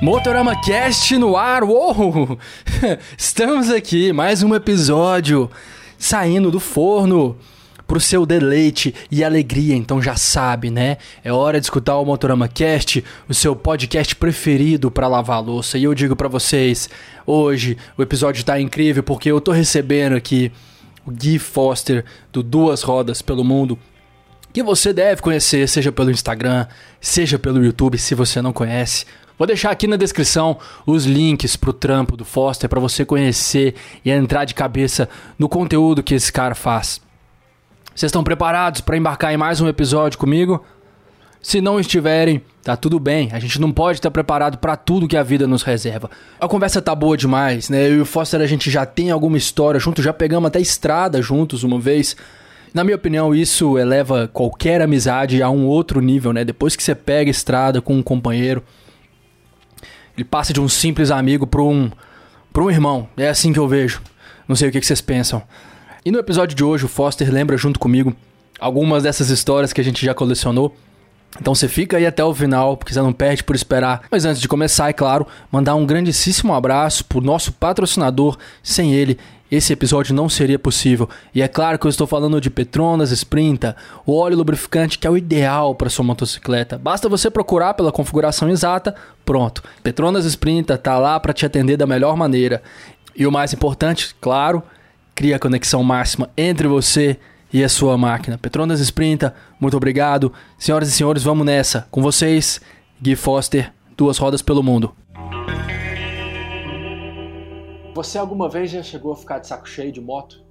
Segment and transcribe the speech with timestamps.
[0.00, 2.38] Motorama Cast no ar, uou!
[3.18, 5.50] Estamos aqui, mais um episódio
[5.98, 7.36] saindo do forno
[7.84, 10.98] pro seu deleite e alegria, então já sabe, né?
[11.24, 15.76] É hora de escutar o Motorama Cast, o seu podcast preferido para lavar louça.
[15.76, 16.88] E eu digo para vocês,
[17.26, 20.52] hoje o episódio tá incrível porque eu tô recebendo aqui
[21.04, 23.76] o Gui Foster do Duas Rodas pelo Mundo,
[24.52, 26.68] que você deve conhecer, seja pelo Instagram,
[27.00, 29.04] seja pelo YouTube, se você não conhece.
[29.38, 34.10] Vou deixar aqui na descrição os links pro trampo do Foster para você conhecer e
[34.10, 37.00] entrar de cabeça no conteúdo que esse cara faz.
[37.94, 40.64] Vocês estão preparados para embarcar em mais um episódio comigo?
[41.40, 43.30] Se não estiverem, tá tudo bem.
[43.32, 46.10] A gente não pode estar preparado para tudo que a vida nos reserva.
[46.40, 47.86] A conversa tá boa demais, né?
[47.86, 51.22] Eu e o Foster a gente já tem alguma história junto, já pegamos até estrada
[51.22, 52.16] juntos uma vez.
[52.74, 56.44] Na minha opinião, isso eleva qualquer amizade a um outro nível, né?
[56.44, 58.64] Depois que você pega estrada com um companheiro,
[60.18, 61.92] ele passa de um simples amigo para um,
[62.52, 63.08] para um irmão.
[63.16, 64.02] É assim que eu vejo.
[64.48, 65.40] Não sei o que, que vocês pensam.
[66.04, 68.12] E no episódio de hoje, o Foster lembra junto comigo
[68.58, 70.74] algumas dessas histórias que a gente já colecionou.
[71.40, 74.02] Então você fica aí até o final, porque você não perde por esperar.
[74.10, 78.36] Mas antes de começar, é claro, mandar um grandíssimo abraço pro nosso patrocinador.
[78.60, 79.18] Sem ele,
[79.50, 81.08] esse episódio não seria possível.
[81.34, 83.74] E é claro que eu estou falando de Petronas Sprinta,
[84.04, 86.78] o óleo lubrificante que é o ideal para sua motocicleta.
[86.78, 89.62] Basta você procurar pela configuração exata, pronto.
[89.82, 92.62] Petronas Sprinta está lá para te atender da melhor maneira.
[93.16, 94.62] E o mais importante, claro,
[95.14, 97.18] cria a conexão máxima entre você
[97.52, 98.38] e a sua máquina.
[98.38, 100.32] Petronas Sprinta, muito obrigado.
[100.58, 101.86] Senhoras e senhores, vamos nessa.
[101.90, 102.60] Com vocês,
[103.00, 104.94] Gui Foster, duas rodas pelo mundo.
[107.98, 110.46] Você alguma vez já chegou a ficar de saco cheio de moto?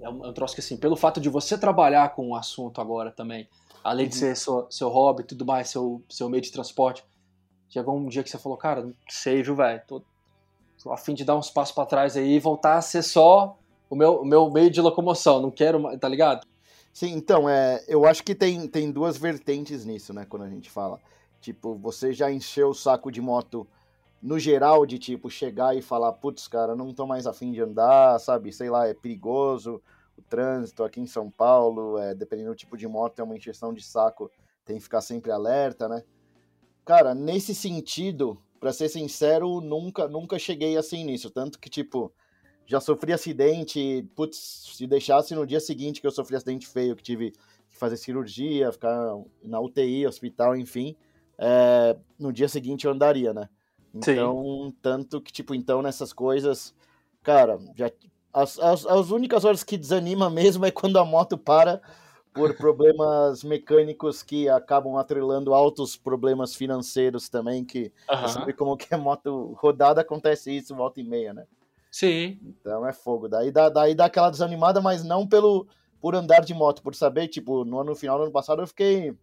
[0.00, 2.80] É um, é um troço que assim, pelo fato de você trabalhar com o assunto
[2.80, 3.48] agora também,
[3.82, 4.20] além de uhum.
[4.20, 7.04] ser seu, seu hobby e tudo mais, seu, seu meio de transporte,
[7.68, 9.82] chegou um dia que você falou, cara, não sei, viu, velho?
[9.88, 10.02] Tô,
[10.80, 13.58] tô a fim de dar uns passos para trás aí e voltar a ser só
[13.90, 16.46] o meu, o meu meio de locomoção, não quero, tá ligado?
[16.92, 20.70] Sim, então, é, eu acho que tem, tem duas vertentes nisso, né, quando a gente
[20.70, 21.00] fala.
[21.40, 23.66] Tipo, você já encheu o saco de moto
[24.24, 28.18] no geral, de tipo, chegar e falar, putz, cara, não tô mais afim de andar,
[28.18, 28.50] sabe?
[28.50, 29.82] Sei lá, é perigoso
[30.16, 33.74] o trânsito aqui em São Paulo, é, dependendo do tipo de moto, é uma injeção
[33.74, 34.30] de saco,
[34.64, 36.02] tem que ficar sempre alerta, né?
[36.86, 41.30] Cara, nesse sentido, para ser sincero, nunca, nunca cheguei assim nisso.
[41.30, 42.10] Tanto que, tipo,
[42.64, 47.02] já sofri acidente, putz, se deixasse no dia seguinte que eu sofri acidente feio, que
[47.02, 47.32] tive
[47.68, 50.96] que fazer cirurgia, ficar na UTI, hospital, enfim,
[51.36, 53.50] é, no dia seguinte eu andaria, né?
[53.94, 54.76] Então, Sim.
[54.82, 56.74] tanto que, tipo, então nessas coisas,
[57.22, 57.90] cara, já
[58.32, 61.80] as, as, as únicas horas que desanima mesmo é quando a moto para
[62.32, 68.28] por problemas mecânicos que acabam atrelando altos problemas financeiros também, que uhum.
[68.28, 71.46] sabe como que é moto rodada, acontece isso volta e meia, né?
[71.92, 72.40] Sim.
[72.42, 73.28] Então é fogo.
[73.28, 75.68] Daí dá, daí dá aquela desanimada, mas não pelo
[76.00, 79.16] por andar de moto, por saber, tipo, no ano final do ano passado eu fiquei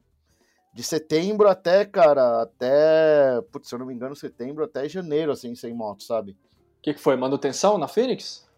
[0.73, 5.53] de setembro até, cara, até, putz, se eu não me engano, setembro até janeiro, assim,
[5.55, 6.31] sem moto, sabe?
[6.31, 7.15] O que, que foi?
[7.15, 8.49] Manutenção na Phoenix?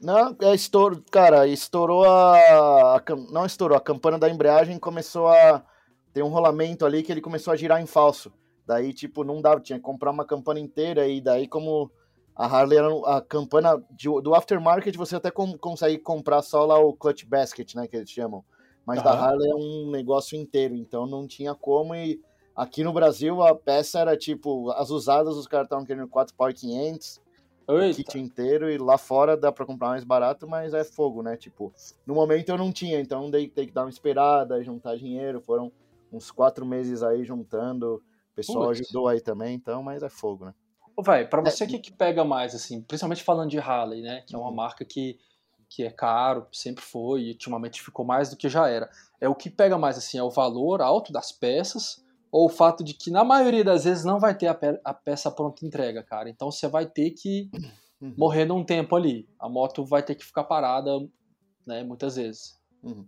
[0.00, 5.64] Não, é estouro, cara, estourou a, a, Não estourou, a campana da embreagem começou a.
[6.12, 8.32] Tem um rolamento ali que ele começou a girar em falso.
[8.66, 11.90] Daí, tipo, não dava, tinha que comprar uma campana inteira e daí, como
[12.34, 16.78] a Harley era a campana de, do aftermarket, você até com, consegue comprar só lá
[16.78, 18.44] o clutch basket, né, que eles chamam.
[18.86, 19.04] Mas uhum.
[19.04, 21.94] da Harley é um negócio inteiro, então não tinha como.
[21.94, 22.20] E
[22.54, 26.52] aqui no Brasil a peça era tipo, as usadas os caras estavam querendo 4 pau
[26.52, 27.20] 500,
[27.94, 31.36] kit inteiro, e lá fora dá pra comprar mais barato, mas é fogo, né?
[31.36, 31.72] Tipo,
[32.06, 35.40] no momento eu não tinha, então dei, tem que dar uma esperada, juntar dinheiro.
[35.40, 35.72] Foram
[36.12, 37.96] uns quatro meses aí juntando.
[37.96, 38.80] O pessoal Putz.
[38.80, 40.54] ajudou aí também, então, mas é fogo, né?
[40.96, 41.68] Ô, velho, pra você, o é.
[41.70, 44.22] que, que pega mais, assim, principalmente falando de Harley, né?
[44.26, 44.54] Que é uma uhum.
[44.54, 45.18] marca que
[45.68, 48.88] que é caro, sempre foi, e ultimamente ficou mais do que já era.
[49.20, 52.84] É o que pega mais assim, é o valor alto das peças, ou o fato
[52.84, 56.02] de que na maioria das vezes não vai ter a, pe a peça pronta entrega,
[56.02, 56.28] cara.
[56.28, 57.50] Então você vai ter que
[58.00, 58.14] uhum.
[58.16, 59.28] morrer num tempo ali.
[59.38, 60.90] A moto vai ter que ficar parada,
[61.66, 62.58] né, muitas vezes.
[62.82, 63.06] Uhum.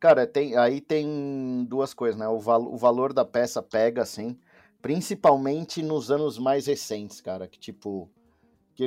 [0.00, 2.28] Cara, tem, aí tem duas coisas, né?
[2.28, 4.38] O, val o valor da peça pega, assim,
[4.80, 8.08] principalmente nos anos mais recentes, cara, que tipo,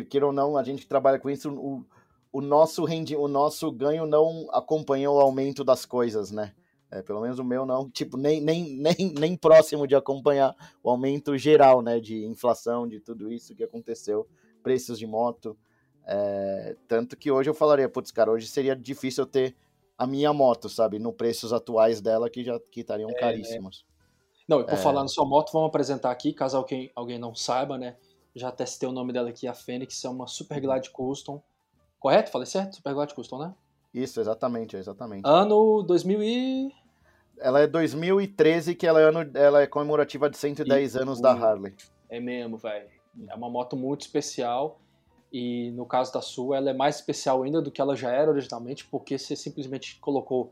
[0.09, 1.85] queira ou não, a gente que trabalha com isso, o,
[2.31, 6.53] o nosso rendi, o nosso ganho não acompanhou o aumento das coisas, né?
[6.89, 10.89] É, pelo menos o meu não, tipo, nem, nem, nem, nem próximo de acompanhar o
[10.89, 14.27] aumento geral, né, de inflação, de tudo isso que aconteceu,
[14.61, 15.57] preços de moto,
[16.05, 19.55] é, tanto que hoje eu falaria, putz, cara, hoje seria difícil eu ter
[19.97, 23.85] a minha moto, sabe, no preços atuais dela que já que estariam é, caríssimos.
[24.45, 24.77] Não, e por é...
[24.77, 27.95] falar na sua moto, vamos apresentar aqui, caso alguém, alguém não saiba, né,
[28.35, 31.41] já testei o nome dela aqui, a Fênix, é uma Super Glide Custom.
[32.01, 32.31] Correto?
[32.31, 32.77] Falei certo?
[32.77, 33.53] Super Glide Custom, né?
[33.93, 35.21] Isso, exatamente, exatamente.
[35.23, 36.71] Ano 2000 e...
[37.37, 41.31] Ela é 2013, que ela é, ano, ela é comemorativa de 110 e, anos da
[41.31, 41.73] Harley.
[42.09, 42.87] É mesmo, velho.
[43.27, 44.79] É uma moto muito especial.
[45.31, 48.31] E no caso da sua, ela é mais especial ainda do que ela já era
[48.31, 50.51] originalmente, porque você simplesmente colocou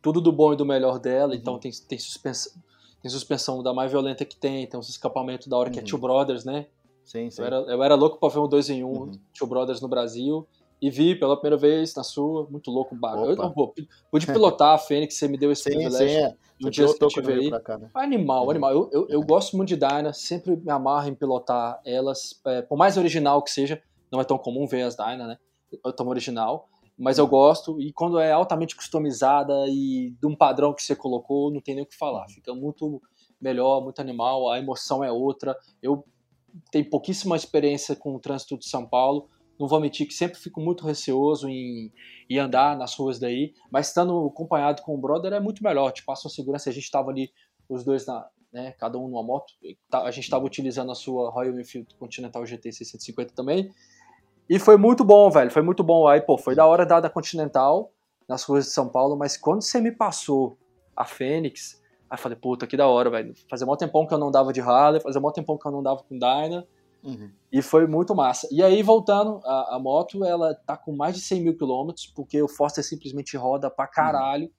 [0.00, 1.32] tudo do bom e do melhor dela.
[1.32, 1.38] Uhum.
[1.38, 2.52] Então tem, tem, suspensão,
[3.02, 5.72] tem suspensão da mais violenta que tem, tem uns escapamentos da hora uhum.
[5.74, 5.88] que é uhum.
[5.88, 6.66] Two Brothers, né?
[7.04, 7.40] Sim, sim.
[7.40, 9.12] Eu era, eu era louco pra ver um 2 em 1 um, uhum.
[9.38, 10.46] Two Brothers no Brasil.
[10.80, 13.40] E vi pela primeira vez na sua, muito louco o bagulho.
[13.40, 13.74] Eu, pô,
[14.10, 16.08] pude pilotar a Fênix, você me deu esse sim, privilégio.
[16.08, 16.36] Sim, é.
[16.60, 17.60] No dia que eu tive aí.
[17.62, 17.90] Cá, né?
[17.94, 18.50] Animal, uhum.
[18.50, 18.72] animal.
[18.72, 22.40] Eu, eu, eu, gosto muito de Dyna, sempre me amarro em pilotar elas.
[22.46, 23.80] É, por mais original que seja,
[24.10, 25.38] não é tão comum ver as Dyna, né?
[25.84, 26.68] É tão original.
[26.98, 27.30] Mas eu uhum.
[27.30, 31.74] gosto, e quando é altamente customizada e de um padrão que você colocou, não tem
[31.74, 32.26] nem o que falar.
[32.28, 33.02] Fica muito
[33.40, 35.56] melhor, muito animal, a emoção é outra.
[35.82, 36.04] Eu
[36.70, 39.28] tenho pouquíssima experiência com o trânsito de São Paulo,
[39.58, 41.92] não vou mentir que sempre fico muito receoso em,
[42.28, 46.04] em andar nas ruas daí, mas estando acompanhado com o brother é muito melhor, te
[46.04, 46.70] passa uma segurança.
[46.70, 47.30] A gente estava ali,
[47.68, 49.52] os dois, na, né, cada um numa moto,
[49.92, 53.70] a gente estava utilizando a sua Royal Enfield Continental GT 650 também,
[54.48, 56.06] e foi muito bom, velho, foi muito bom.
[56.06, 57.92] Aí, pô, foi da hora da, da Continental,
[58.28, 60.56] nas ruas de São Paulo, mas quando você me passou
[60.94, 63.34] a Fênix, aí eu falei, puta, que da hora, velho.
[63.50, 65.82] Fazia mó tempão que eu não dava de Harley, fazia mó tempão que eu não
[65.82, 66.66] dava com Dyna,
[67.06, 67.30] Uhum.
[67.52, 68.48] E foi muito massa.
[68.50, 72.42] E aí, voltando, a, a, moto, ela tá com mais de 100 mil quilômetros, porque
[72.42, 74.44] o Foster simplesmente roda pra caralho.
[74.44, 74.50] Uhum.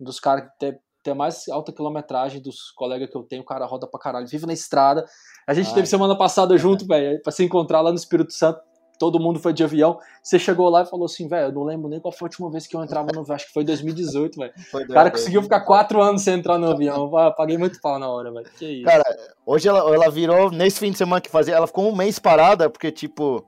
[0.00, 3.46] Um dos caras que tem, tem mais alta quilometragem dos colegas que eu tenho, o
[3.46, 5.04] cara roda pra caralho, vive na estrada.
[5.46, 5.74] A gente Ai.
[5.74, 8.60] teve semana passada junto, velho, pra se encontrar lá no Espírito Santo
[9.04, 9.98] todo mundo foi de avião.
[10.22, 12.50] Você chegou lá e falou assim, velho, eu não lembro nem qual foi a última
[12.50, 14.52] vez que eu entrava no acho que foi 2018, velho.
[14.72, 17.10] O cara conseguiu ficar quatro anos sem entrar no avião.
[17.12, 18.46] Eu paguei muito pau na hora, velho.
[18.58, 18.84] Que isso.
[18.84, 19.04] Cara,
[19.44, 22.70] hoje ela, ela virou, nesse fim de semana que fazia, ela ficou um mês parada,
[22.70, 23.46] porque, tipo,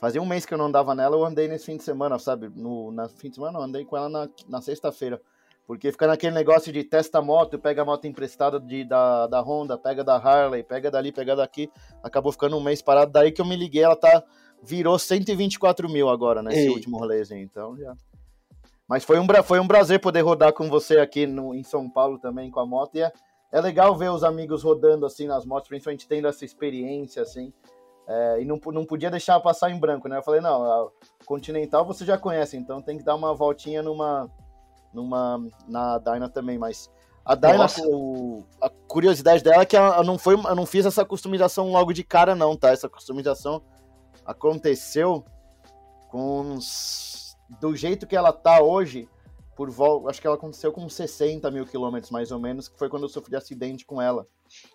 [0.00, 2.50] fazia um mês que eu não andava nela, eu andei nesse fim de semana, sabe?
[2.56, 5.20] No na fim de semana, eu andei com ela na, na sexta-feira.
[5.66, 9.40] Porque fica naquele negócio de testa a moto, pega a moto emprestada de, da, da
[9.40, 11.70] Honda, pega da Harley, pega dali, pega daqui.
[12.02, 13.10] Acabou ficando um mês parado.
[13.10, 14.22] Daí que eu me liguei, ela tá
[14.64, 16.68] virou 124 mil agora nesse Ei.
[16.68, 17.94] último rolezinho, então já.
[18.88, 22.18] Mas foi um, foi um prazer poder rodar com você aqui no, em São Paulo
[22.18, 22.96] também com a moto.
[22.96, 23.12] E é,
[23.52, 27.52] é legal ver os amigos rodando assim nas motos, principalmente tendo essa experiência assim.
[28.06, 30.18] É, e não, não podia deixar passar em branco, né?
[30.18, 30.90] Eu falei, não, a
[31.24, 34.30] Continental você já conhece, então tem que dar uma voltinha numa,
[34.92, 36.90] numa na Dyna também, mas
[37.24, 41.02] a Dyna, o, a curiosidade dela é que eu não, foi, eu não fiz essa
[41.06, 42.68] customização logo de cara, não, tá?
[42.68, 43.62] Essa customização
[44.24, 45.24] aconteceu
[46.10, 46.58] com
[47.60, 49.08] do jeito que ela tá hoje,
[49.56, 52.88] por volta, acho que ela aconteceu com 60 mil quilômetros mais ou menos, que foi
[52.88, 54.26] quando eu sofri acidente com ela.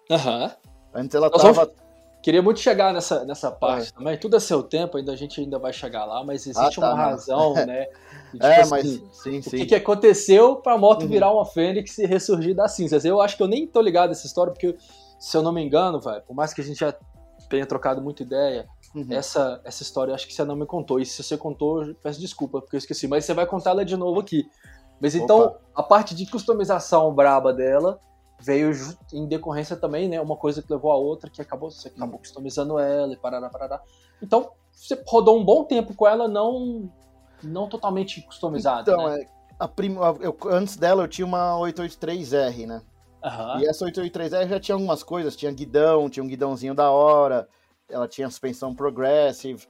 [0.10, 0.44] Aham.
[0.44, 0.70] Uhum.
[0.94, 1.66] Antes ela Nós tava.
[1.66, 1.90] Vamos...
[2.22, 3.98] Queria muito chegar nessa, nessa parte é.
[3.98, 4.18] também.
[4.18, 6.94] Tudo é seu tempo, ainda a gente ainda vai chegar lá, mas existe ah, tá,
[6.94, 7.86] uma razão, né?
[8.32, 9.56] tipo, é, assim, mas sim, sim.
[9.56, 11.08] O que, que aconteceu pra moto uhum.
[11.08, 13.06] virar uma Fênix e ressurgir das cinzas?
[13.06, 14.76] Eu acho que eu nem tô ligado nessa história, porque,
[15.18, 16.94] se eu não me engano, velho, por mais que a gente já
[17.50, 19.06] tenha trocado muita ideia, Uhum.
[19.10, 21.00] Essa, essa história acho que você não me contou.
[21.00, 23.08] E se você contou, peço desculpa, porque eu esqueci.
[23.08, 24.50] Mas você vai contar ela de novo aqui.
[25.00, 25.60] Mas então, Opa.
[25.76, 28.00] a parte de customização braba dela
[28.42, 28.72] veio
[29.14, 30.20] em decorrência também, né?
[30.20, 32.20] Uma coisa que levou a outra, que acabou, você acabou uhum.
[32.20, 33.82] customizando ela e parará, parará.
[34.22, 36.92] Então, você rodou um bom tempo com ela, não,
[37.44, 38.92] não totalmente customizada.
[38.92, 39.22] Então, né?
[39.22, 39.28] é,
[39.60, 39.98] a prim...
[40.20, 42.82] eu, antes dela eu tinha uma 883R, né?
[43.24, 43.60] Uhum.
[43.60, 47.48] E essa 883R já tinha algumas coisas, tinha guidão, tinha um guidãozinho da hora,
[47.90, 49.68] ela tinha suspensão progressive,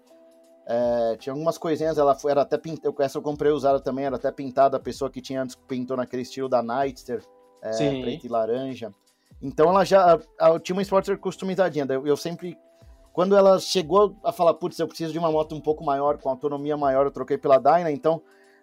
[0.68, 4.18] é, tinha algumas coisinhas, ela foi, era até pintada, essa eu comprei usada também, era
[4.18, 7.24] até pintada, a pessoa que tinha pintou naquele estilo da Nightster,
[7.62, 7.72] é,
[8.02, 8.94] preto e laranja.
[9.42, 12.56] Então ela já, ela tinha uma Sportster customizadinha, eu, eu sempre,
[13.14, 16.30] quando ela chegou a falar, putz, eu preciso de uma moto um pouco maior, com
[16.30, 18.22] autonomia maior, eu troquei pela Dyna, então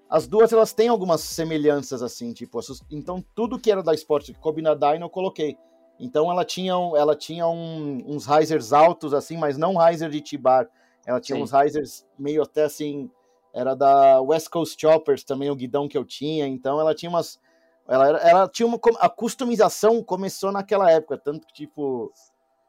[0.09, 4.41] as duas elas têm algumas semelhanças assim, tipo, então tudo que era da Sportster que
[4.41, 5.59] coube na Dyna eu coloquei.
[5.99, 10.69] Então ela tinha, ela tinha um, uns risers altos, assim, mas não riser de T-Bar.
[11.07, 11.43] Ela tinha Sim.
[11.43, 13.11] uns risers meio até assim.
[13.55, 16.47] Era da West Coast Choppers também, o guidão que eu tinha.
[16.47, 17.41] Então ela tinha umas.
[17.89, 18.79] Ela, ela tinha uma.
[18.99, 22.13] A customização começou naquela época, tanto que, tipo.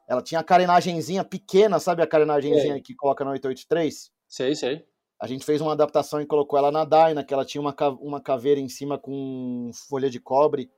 [0.08, 4.10] Ela tinha a carenagemzinha pequena, sabe a carenagemzinha que coloca no 883?
[4.26, 4.86] Sei, sei.
[5.20, 8.22] A gente fez uma adaptação e colocou ela na Dyna, que ela tinha uma, uma
[8.22, 10.72] caveira em cima com folha de cobre.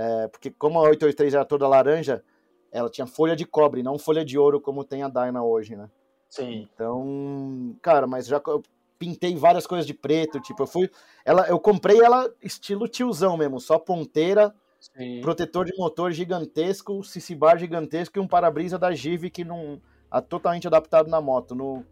[0.00, 2.24] É, porque como a 883 era toda laranja,
[2.72, 5.90] ela tinha folha de cobre, não folha de ouro como tem a Dyna hoje, né?
[6.28, 6.68] Sim.
[6.72, 8.62] Então, cara, mas já eu
[8.98, 10.90] pintei várias coisas de preto, tipo, eu fui,
[11.24, 15.20] ela, eu comprei ela estilo tiozão mesmo, só ponteira, Sim.
[15.20, 19.80] protetor de motor gigantesco, CC bar gigantesco e um para-brisa da Give que não
[20.28, 21.54] totalmente adaptado na moto.
[21.54, 21.84] No,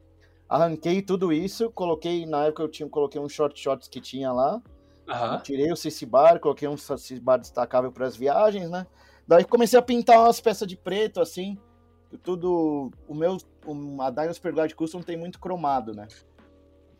[0.48, 4.62] arranquei tudo isso, coloquei, na época eu tinha, coloquei uns short shots que tinha lá,
[5.08, 5.40] Aham.
[5.40, 8.86] tirei o CC bar, coloquei um CC bar destacável para as viagens, né?
[9.26, 11.58] Daí comecei a pintar umas peças de preto, assim,
[12.22, 13.36] tudo, o meu,
[14.00, 16.08] a Dyna Superglide Custom tem muito cromado, né?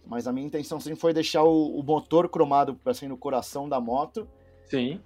[0.04, 3.80] Mas a minha intenção sempre foi deixar o, o motor cromado, assim, no coração da
[3.80, 4.28] moto,
[4.64, 5.00] Sim.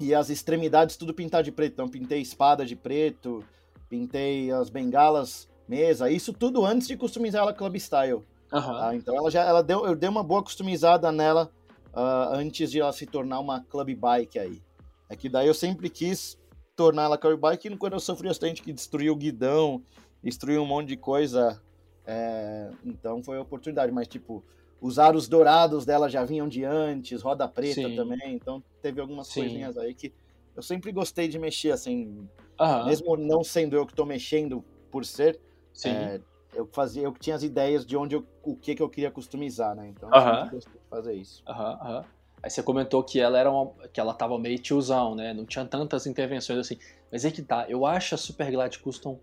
[0.00, 1.74] e as extremidades tudo pintado de preto.
[1.74, 3.44] Então pintei espada de preto,
[3.88, 8.24] pintei as bengalas, mesa, isso tudo antes de customizar ela Club Style.
[8.52, 8.78] Aham.
[8.78, 8.94] tá?
[8.94, 11.50] Então ela já ela deu, eu dei uma boa customizada nela
[11.96, 14.62] ah, antes de ela se tornar uma Club Bike aí.
[15.08, 16.38] É que daí eu sempre quis
[16.76, 19.82] tornar ela Club Bike e quando eu sofri acidente que destruiu o guidão,
[20.22, 21.60] destruiu um monte de coisa,
[22.04, 23.90] é, então foi a oportunidade.
[23.90, 24.44] Mas tipo,
[24.78, 27.96] os dourados dela já vinham de antes, roda preta Sim.
[27.96, 29.40] também, então teve algumas Sim.
[29.40, 30.12] coisinhas aí que
[30.54, 32.28] eu sempre gostei de mexer, assim,
[32.60, 32.86] Aham.
[32.86, 35.40] mesmo não sendo eu que tô mexendo por ser,
[35.72, 35.90] Sim.
[35.90, 36.20] é,
[36.56, 39.74] eu fazia, eu tinha as ideias de onde eu, o que que eu queria customizar,
[39.74, 39.88] né?
[39.88, 40.48] Então, Aham.
[40.52, 41.42] eu de fazer isso.
[41.46, 42.04] Aham, aham.
[42.42, 45.34] Aí você comentou que ela era uma, que ela tava meio tiozão, né?
[45.34, 46.78] Não tinha tantas intervenções assim.
[47.10, 49.18] Mas é que tá, eu acho a Super Glide Custom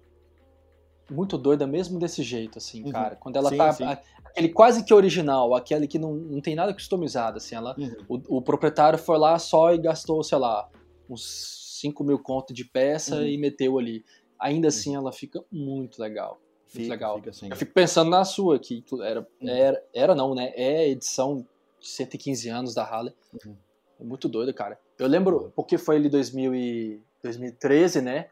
[1.09, 2.91] muito doida mesmo desse jeito, assim, Uhum.
[2.91, 3.15] cara.
[3.15, 3.71] Quando ela Sim, tá.
[3.71, 3.83] sim.
[4.25, 7.55] aquele quase que original, aquele que não, não tem nada customizado, assim.
[7.55, 7.95] Ela, Uhum.
[8.07, 10.67] o, o proprietário foi lá só e gastou, sei lá,
[11.09, 13.27] uns 5 mil conto de peça Uhum.
[13.27, 14.03] e meteu ali.
[14.39, 16.37] Ainda assim, ela fica muito legal.
[16.81, 17.15] Fica, legal.
[17.17, 17.49] fica assim.
[17.49, 19.49] Eu fico pensando na sua, que era, Uhum.
[19.49, 20.51] era, era não, né?
[20.55, 21.45] É edição
[21.79, 23.13] de 115 anos da Harley.
[23.45, 23.55] Uhum.
[23.99, 24.79] É muito doido, cara.
[24.97, 28.27] Eu lembro, porque foi ali 2000 e 2013, né?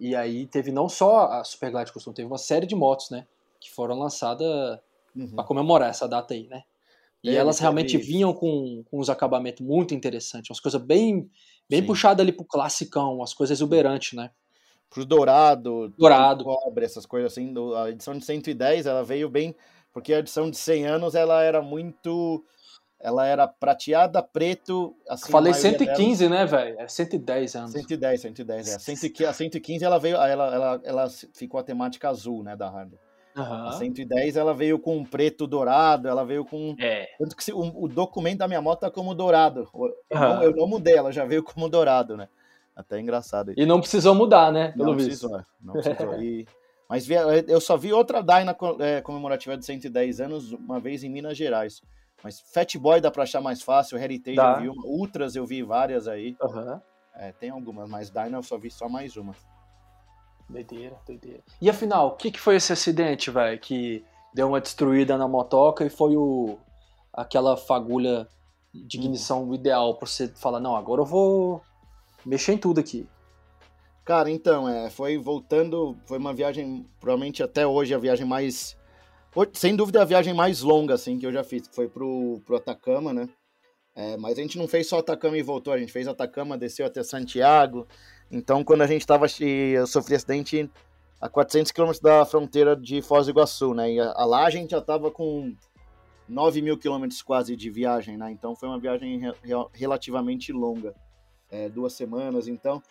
[0.00, 3.26] E aí teve não só a Super Glide Custom, teve uma série de motos, né?
[3.60, 4.78] Que foram lançadas
[5.14, 5.28] Uhum.
[5.34, 6.62] pra comemorar essa data aí, né?
[7.22, 11.30] E Teve, elas realmente vinham com, com uns acabamentos muito interessantes, umas coisas bem,
[11.68, 11.86] bem Sim.
[11.86, 14.30] puxadas ali pro classicão, umas coisas exuberantes, né?
[14.90, 16.44] Pro dourado, Dourado.
[16.44, 17.52] cobre, essas coisas assim.
[17.76, 19.54] A edição de 110, ela veio bem,
[19.92, 22.44] porque a edição de 100 anos, ela era muito...
[22.98, 26.80] Ela era prateada, preto, assim, Falei maioria 115, né, velho?
[26.80, 27.72] É 110 anos.
[27.72, 28.78] 110, 110, é.
[28.78, 32.98] 115, a 115 ela veio, ela, ela, ela ficou a temática azul, né, da Harley.
[33.36, 33.68] Aham.
[33.68, 36.74] A 110 ela veio com um preto dourado, ela veio com.
[36.80, 37.06] É.
[37.18, 39.68] Tanto que se- o, o documento da minha moto tá como dourado.
[39.74, 40.34] Eu, Aham.
[40.36, 42.30] não, eu não mudei, ela já veio como dourado, né?
[42.76, 43.54] Até engraçado.
[43.56, 44.72] E não precisou mudar, né?
[44.72, 45.06] Pelo Não visto.
[45.28, 46.20] precisou, não precisou.
[46.22, 46.46] E-
[46.88, 47.08] mas
[47.48, 51.82] eu só vi outra Dyna é, comemorativa de 110 anos uma vez em Minas Gerais.
[52.22, 55.62] Mas Fat Boy dá pra achar mais fácil, Heritage eu vi uma, Ultras eu vi
[55.62, 56.36] várias aí.
[56.40, 56.80] Aham.
[57.16, 59.34] É, tem algumas, mas Dyna eu só vi só mais uma.
[60.48, 61.42] Doideira, doideira.
[61.60, 63.58] E afinal, o que, que foi esse acidente, velho?
[63.58, 66.56] Que deu uma destruída na motoca e foi o
[67.12, 68.28] aquela fagulha
[68.72, 71.62] de ignição ideal pra você falar, não, agora eu vou
[72.26, 73.08] mexer em tudo aqui.
[74.04, 78.76] Cara, então, é, foi voltando, foi uma viagem, provavelmente até hoje, a viagem mais.
[79.52, 82.56] Sem dúvida, a viagem mais longa, assim, que eu já fiz, que foi pro, pro
[82.56, 83.28] Atacama, né?
[83.94, 86.86] É, mas a gente não fez só Atacama e voltou, a gente fez Atacama, desceu
[86.86, 87.86] até Santiago.
[88.30, 89.26] Então, quando a gente tava.
[89.40, 90.70] Eu sofri acidente
[91.20, 93.92] a 400 quilômetros da fronteira de Foz do Iguaçu, né?
[93.92, 95.54] E a, lá a gente já tava com
[96.28, 98.30] 9 mil quilômetros quase de viagem, né?
[98.30, 99.34] Então foi uma viagem re-
[99.72, 100.94] relativamente longa.
[101.50, 102.82] É, duas semanas, então.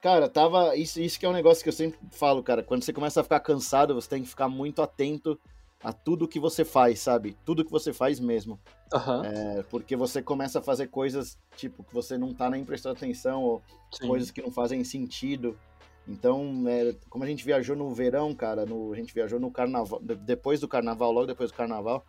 [0.00, 0.76] Cara, tava.
[0.76, 2.62] Isso, isso que é um negócio que eu sempre falo, cara.
[2.62, 5.38] Quando você começa a ficar cansado, você tem que ficar muito atento
[5.82, 7.36] a tudo que você faz, sabe?
[7.44, 8.58] Tudo que você faz mesmo.
[8.92, 9.22] Aham.
[9.24, 13.42] É, porque você começa a fazer coisas, tipo, que você não tá nem prestando atenção,
[13.42, 14.06] ou sim.
[14.06, 15.58] coisas que não fazem sentido.
[16.06, 20.00] Então, é, como a gente viajou no verão, cara, no, a gente viajou no carnaval,
[20.02, 22.04] de- depois do carnaval, logo depois do carnaval,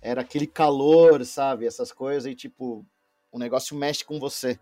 [0.00, 1.66] era aquele calor, sabe?
[1.66, 2.84] Essas coisas, e tipo,
[3.30, 4.58] o negócio mexe com você.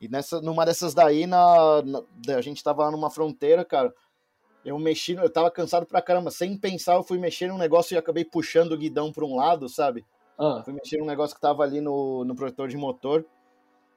[0.00, 2.02] E nessa, numa dessas daí, na, na-
[2.36, 3.92] a gente tava lá numa fronteira, cara.
[4.64, 6.30] Eu mexi, eu tava cansado pra caramba.
[6.30, 9.68] Sem pensar, eu fui mexer num negócio e acabei puxando o guidão pra um lado,
[9.68, 10.04] sabe?
[10.38, 13.24] Ah, Fui mexer num negócio que tava ali no, no protetor de motor.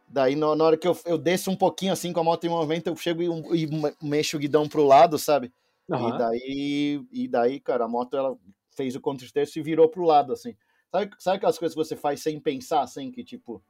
[0.07, 2.49] Daí, na, na hora que eu, eu desço um pouquinho assim com a moto em
[2.49, 3.21] movimento, eu chego
[3.55, 5.53] e, e me- mexo o guidão pro lado, sabe?
[5.89, 6.17] E aham.
[6.17, 8.37] daí, e daí, cara, a moto ela
[8.75, 10.55] fez o contra-terço e virou pro lado, assim.
[10.91, 13.63] Sabe, sabe aquelas coisas que você faz sem pensar, assim, que tipo,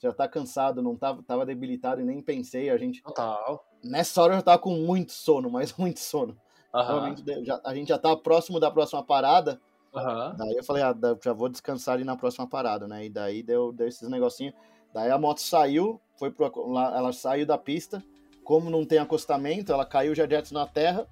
[0.00, 2.70] já tá cansado, não tava, tava debilitado e nem pensei.
[2.70, 3.64] A gente, Total.
[3.82, 6.36] nessa hora eu já tava com muito sono, mas muito sono.
[7.22, 9.60] De- já- a gente já tava próximo da próxima parada.
[9.94, 10.34] Aham.
[10.38, 13.06] Daí eu falei, ah, já vou descansar ali na próxima parada, né?
[13.06, 14.54] E daí deu, deu esses negocinhos.
[14.92, 18.02] Daí a moto saiu, foi pro, ela saiu da pista.
[18.44, 21.06] Como não tem acostamento, ela caiu já direto na terra.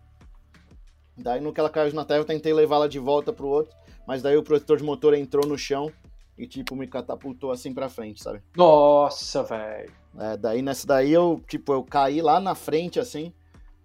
[1.16, 3.75] Daí no que ela caiu na terra, eu tentei levá-la de volta pro outro.
[4.07, 5.90] Mas daí o protetor de motor entrou no chão
[6.38, 8.43] e, tipo, me catapultou assim pra frente, sabe?
[8.57, 9.93] Nossa, velho.
[10.19, 13.33] É, daí nessa daí eu, tipo, eu caí lá na frente, assim.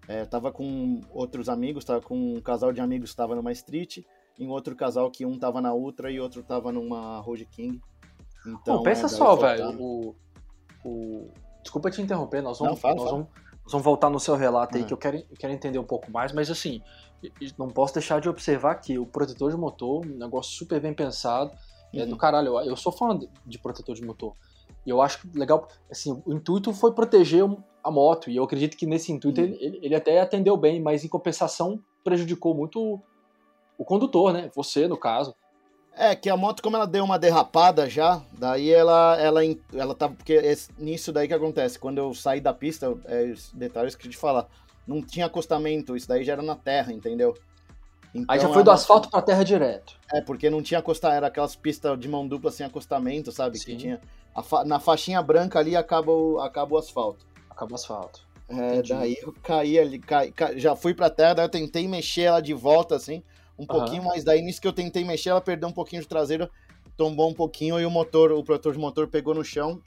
[0.08, 4.00] É, tava com outros amigos, tava com um casal de amigos que tava numa street,
[4.38, 7.80] e um outro casal que um tava na Ultra e outro tava numa Road King.
[8.46, 10.16] Então, Pô, pensa é, só, velho, o,
[10.84, 11.30] o...
[11.62, 13.18] Desculpa te interromper, nós vamos, Não, fala, nós fala.
[13.18, 14.88] vamos, nós vamos voltar no seu relato aí, uhum.
[14.88, 16.82] que eu quero, eu quero entender um pouco mais, mas assim,
[17.58, 21.52] não posso deixar de observar que o protetor de motor, um negócio super bem pensado,
[21.94, 22.02] uhum.
[22.02, 22.18] é do uhum.
[22.18, 22.60] caralho.
[22.62, 24.34] Eu sou fã de protetor de motor.
[24.86, 27.46] E eu acho legal, assim, o intuito foi proteger
[27.84, 29.48] a moto, e eu acredito que nesse intuito uhum.
[29.48, 33.00] ele, ele até atendeu bem, mas em compensação prejudicou muito
[33.78, 34.50] o condutor, né?
[34.56, 35.36] Você, no caso.
[35.94, 39.42] É, que a moto, como ela deu uma derrapada já, daí ela, ela,
[39.74, 40.14] ela tava.
[40.14, 41.78] Porque é nisso daí que acontece.
[41.78, 44.48] Quando eu saí da pista, é, detalhes que eu te falar.
[44.88, 47.36] Não tinha acostamento, isso daí já era na terra, entendeu?
[48.14, 49.96] Então, Aí já foi do asfalto pra terra direto.
[50.14, 53.58] É, porque não tinha acostamento, era aquelas pistas de mão dupla sem acostamento, sabe?
[53.58, 53.66] Sim.
[53.66, 54.02] Que tinha.
[54.44, 54.66] Fa...
[54.66, 57.26] na faixinha branca ali acaba o, acaba o asfalto.
[57.50, 58.22] Acaba o asfalto.
[58.50, 58.90] É, Entendi.
[58.90, 62.54] daí eu caí ali, caí, já fui pra terra, daí eu tentei mexer ela de
[62.54, 63.24] volta, assim
[63.62, 66.50] um pouquinho, mas daí nisso que eu tentei mexer, ela perdeu um pouquinho de traseira,
[66.98, 69.80] tombou um pouquinho e o motor, o protetor de motor pegou no chão.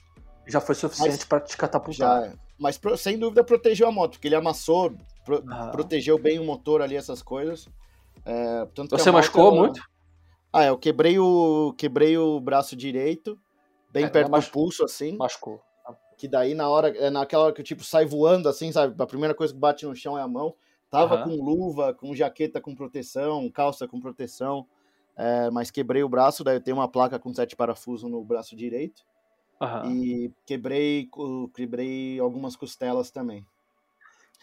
[0.47, 2.29] Já foi suficiente para te catapultar.
[2.29, 5.69] Já, mas sem dúvida protegeu a moto, porque ele amassou, pro, ah.
[5.71, 7.67] protegeu bem o motor ali, essas coisas.
[8.25, 9.81] É, Você machucou muito?
[10.51, 13.37] Ah, eu quebrei o, quebrei o braço direito,
[13.91, 15.15] bem é, perto do pulso, assim.
[15.15, 15.61] Machucou.
[16.17, 18.95] Que daí na hora, é naquela hora que tipo sai voando, assim, sabe?
[18.97, 20.55] A primeira coisa que bate no chão é a mão.
[20.89, 21.23] Tava uhum.
[21.23, 24.65] com luva, com jaqueta com proteção, calça com proteção,
[25.17, 28.55] é, mas quebrei o braço, daí eu tenho uma placa com sete parafusos no braço
[28.55, 29.03] direito.
[29.61, 29.91] Uhum.
[29.91, 31.09] E quebrei,
[31.53, 33.45] quebrei algumas costelas também.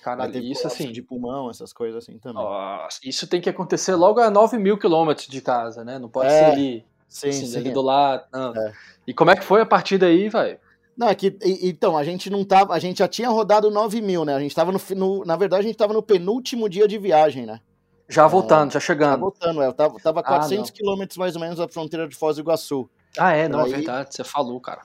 [0.03, 0.91] Caralho, isso assim.
[0.91, 2.43] De pulmão, essas coisas assim também.
[2.43, 5.97] Nossa, isso tem que acontecer logo a 9 mil quilômetros de casa, né?
[5.97, 6.85] Não pode é, ser ali.
[7.09, 7.57] Sim, assim, sim.
[7.59, 8.25] Ali do lado.
[8.35, 8.73] É.
[9.07, 10.59] E como é que foi a partida aí, velho?
[10.97, 14.25] Não, é que, então, a gente não tava, a gente já tinha rodado 9 mil,
[14.25, 14.35] né?
[14.35, 17.47] A gente tava no, no na verdade, a gente tava no penúltimo dia de viagem,
[17.47, 17.61] né?
[18.09, 19.13] Já voltando, é, já chegando.
[19.13, 22.17] Já voltando, é, eu tava, tava 400 ah, quilômetros mais ou menos da fronteira de
[22.17, 22.91] Foz do Iguaçu.
[23.17, 24.83] Ah, é, não, é é verdade, você falou, cara.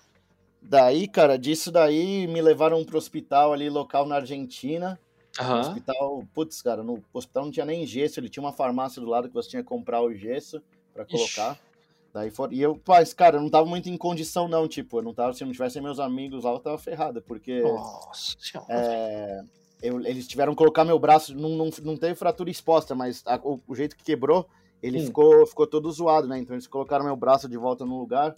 [0.61, 4.99] Daí, cara, disso daí me levaram pro hospital ali, local na Argentina.
[5.39, 5.59] Uhum.
[5.59, 9.27] hospital, putz, cara, no hospital não tinha nem gesso, ele tinha uma farmácia do lado
[9.27, 10.61] que você tinha que comprar o gesso
[10.93, 11.53] para colocar.
[11.53, 11.67] Ixi.
[12.13, 12.51] Daí for...
[12.51, 14.67] E eu, mas, cara, eu não tava muito em condição, não.
[14.67, 17.61] Tipo, eu não tava, se não tivessem meus amigos lá, eu tava ferrado, porque.
[17.61, 18.35] Nossa
[18.69, 19.43] é,
[19.81, 23.35] eu, eles tiveram que colocar meu braço, não, não, não teve fratura exposta, mas a,
[23.43, 24.47] o, o, jeito que quebrou,
[24.81, 26.39] ele ficou, ficou todo zoado, né?
[26.39, 28.35] Então eles colocaram meu braço de volta no lugar.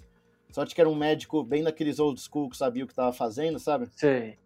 [0.51, 3.59] Sorte que era um médico bem daqueles old school que sabia o que tava fazendo,
[3.59, 3.87] sabe?
[3.95, 4.37] Sei.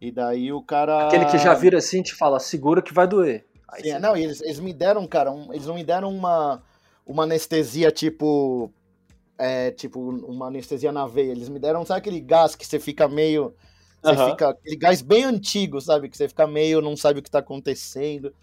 [0.00, 1.08] E daí o cara.
[1.08, 3.44] Aquele que já vira assim te fala, segura que vai doer.
[3.82, 6.62] Sim, não, eles, eles me deram, cara, um, eles não me deram uma
[7.08, 8.70] uma anestesia tipo.
[9.40, 11.30] É, tipo, uma anestesia na veia.
[11.30, 13.54] Eles me deram, sabe aquele gás que você fica meio.
[14.02, 14.30] Você uhum.
[14.30, 14.48] fica.
[14.50, 16.08] Aquele gás bem antigo, sabe?
[16.08, 18.34] Que você fica meio, não sabe o que tá acontecendo.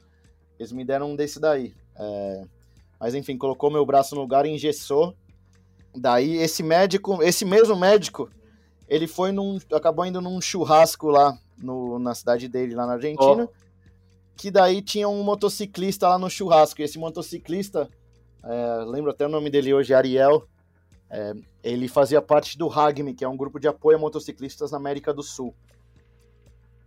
[0.57, 1.73] Eles me deram um desse daí.
[1.97, 2.43] É,
[2.99, 5.13] mas enfim, colocou meu braço no lugar e engessou.
[5.93, 8.29] Daí esse médico, esse mesmo médico,
[8.87, 9.59] ele foi num.
[9.73, 13.49] acabou indo num churrasco lá no, na cidade dele, lá na Argentina.
[13.49, 13.65] Oh.
[14.35, 16.81] Que daí tinha um motociclista lá no churrasco.
[16.81, 17.89] E esse motociclista
[18.45, 20.47] é, lembro até o nome dele hoje, Ariel.
[21.09, 24.77] É, ele fazia parte do RAGME, que é um grupo de apoio a motociclistas na
[24.77, 25.53] América do Sul.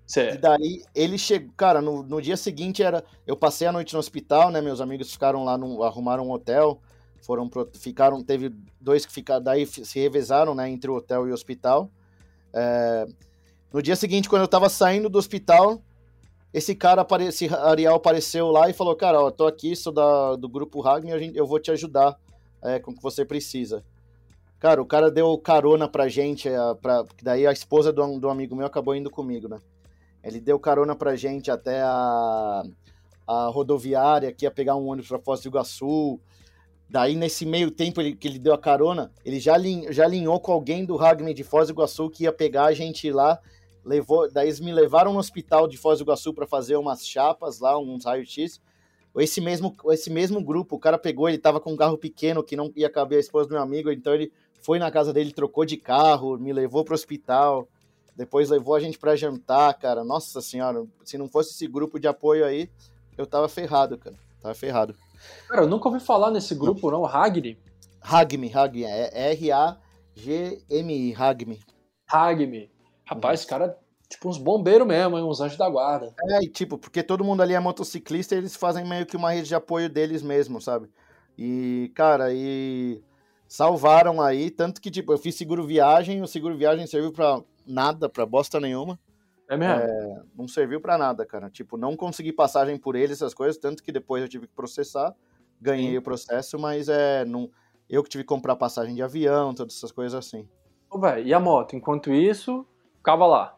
[0.06, 0.36] Certo.
[0.36, 3.98] E daí ele chegou, cara, no, no dia seguinte era, eu passei a noite no
[3.98, 4.60] hospital, né?
[4.60, 6.80] Meus amigos ficaram lá, no, arrumaram um hotel,
[7.22, 10.68] foram, ficaram, teve dois que ficaram, daí se revezaram, né?
[10.68, 11.90] Entre o hotel e o hospital.
[12.52, 13.06] É,
[13.72, 15.82] no dia seguinte, quando eu tava saindo do hospital,
[16.52, 20.48] esse cara, esse Ariel apareceu lá e falou, cara, ó, tô aqui, sou da, do
[20.48, 22.18] grupo Ragnar, eu vou te ajudar
[22.62, 23.84] é, com o que você precisa.
[24.58, 28.56] Cara, o cara deu carona pra gente, é, pra, daí a esposa do, do amigo
[28.56, 29.58] meu acabou indo comigo, né?
[30.22, 32.62] Ele deu carona pra gente até a,
[33.26, 36.18] a rodoviária, que ia pegar um ônibus pra Foz do Iguaçu.
[36.90, 39.54] Daí, nesse meio tempo ele, que ele deu a carona, ele já,
[39.90, 43.10] já alinhou com alguém do Ragnar de Foz do Iguaçu que ia pegar a gente
[43.10, 43.38] lá
[43.88, 47.58] levou, daí eles me levaram no hospital de Foz do Iguaçu para fazer umas chapas
[47.58, 48.60] lá, uns raio-x.
[49.16, 52.54] Esse mesmo, esse mesmo grupo, o cara pegou, ele tava com um carro pequeno que
[52.54, 55.64] não ia caber a esposa do meu amigo, então ele foi na casa dele, trocou
[55.64, 57.66] de carro, me levou pro hospital,
[58.14, 60.04] depois levou a gente para jantar, cara.
[60.04, 62.68] Nossa senhora, se não fosse esse grupo de apoio aí,
[63.16, 64.16] eu tava ferrado, cara.
[64.40, 64.94] Tava ferrado.
[65.48, 67.58] Cara, eu nunca ouvi falar nesse grupo, não, Ragni?
[68.00, 71.60] Ragmi, Ragmi, é R-A-G-M-I, Ragmi.
[72.06, 72.70] Ragmi.
[73.04, 73.78] Rapaz, esse cara,
[74.08, 75.24] tipo, uns bombeiros mesmo, hein?
[75.24, 76.14] uns anjos da guarda.
[76.30, 79.32] É, e tipo, porque todo mundo ali é motociclista e eles fazem meio que uma
[79.32, 80.88] rede de apoio deles mesmo, sabe?
[81.36, 83.02] E, cara, e
[83.46, 88.08] salvaram aí, tanto que, tipo, eu fiz seguro viagem, o seguro viagem serviu pra nada,
[88.08, 88.98] pra bosta nenhuma.
[89.48, 89.82] É mesmo?
[89.82, 91.48] É, não serviu para nada, cara.
[91.48, 95.14] Tipo, não consegui passagem por eles, essas coisas, tanto que depois eu tive que processar,
[95.60, 95.96] ganhei Sim.
[95.96, 97.24] o processo, mas é.
[97.24, 97.50] Não,
[97.88, 100.46] eu que tive que comprar passagem de avião, todas essas coisas assim.
[100.90, 101.74] Ô, velho, e a moto?
[101.74, 103.56] Enquanto isso, ficava lá.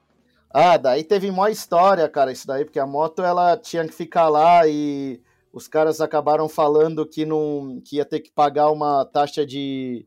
[0.52, 4.28] Ah, daí teve mó história, cara, isso daí, porque a moto ela tinha que ficar
[4.28, 5.22] lá e
[5.52, 10.06] os caras acabaram falando que não que ia ter que pagar uma taxa de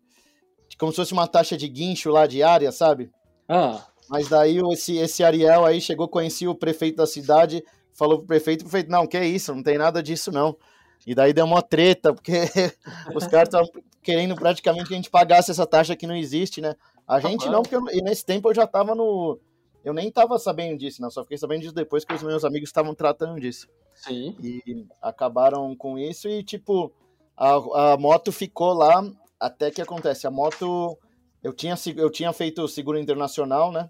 [0.77, 3.11] como se fosse uma taxa de guincho lá diária, sabe?
[3.47, 3.85] Ah.
[4.13, 8.61] Mas daí esse, esse Ariel aí chegou, conhecia o prefeito da cidade, falou pro prefeito,
[8.61, 10.55] o prefeito, não, que é isso, não tem nada disso não.
[11.03, 12.41] E daí deu uma treta, porque
[13.15, 13.71] os caras estavam
[14.03, 16.75] querendo praticamente que a gente pagasse essa taxa que não existe, né?
[17.07, 19.39] A gente não, porque eu, e nesse tempo eu já tava no.
[19.83, 21.09] Eu nem tava sabendo disso, não.
[21.09, 23.67] Só fiquei sabendo disso depois que os meus amigos estavam tratando disso.
[23.95, 24.37] Sim.
[24.43, 26.93] E acabaram com isso e, tipo,
[27.35, 29.03] a, a moto ficou lá
[29.39, 30.27] até que acontece.
[30.27, 30.99] A moto.
[31.41, 33.89] Eu tinha, eu tinha feito seguro internacional, né?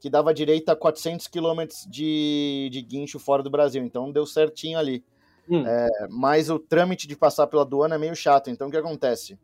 [0.00, 3.82] Que dava direito a 400 quilômetros de, de guincho fora do Brasil.
[3.84, 5.04] Então deu certinho ali.
[5.48, 5.64] Hum.
[5.66, 8.50] É, mas o trâmite de passar pela aduana é meio chato.
[8.50, 9.38] Então o que acontece?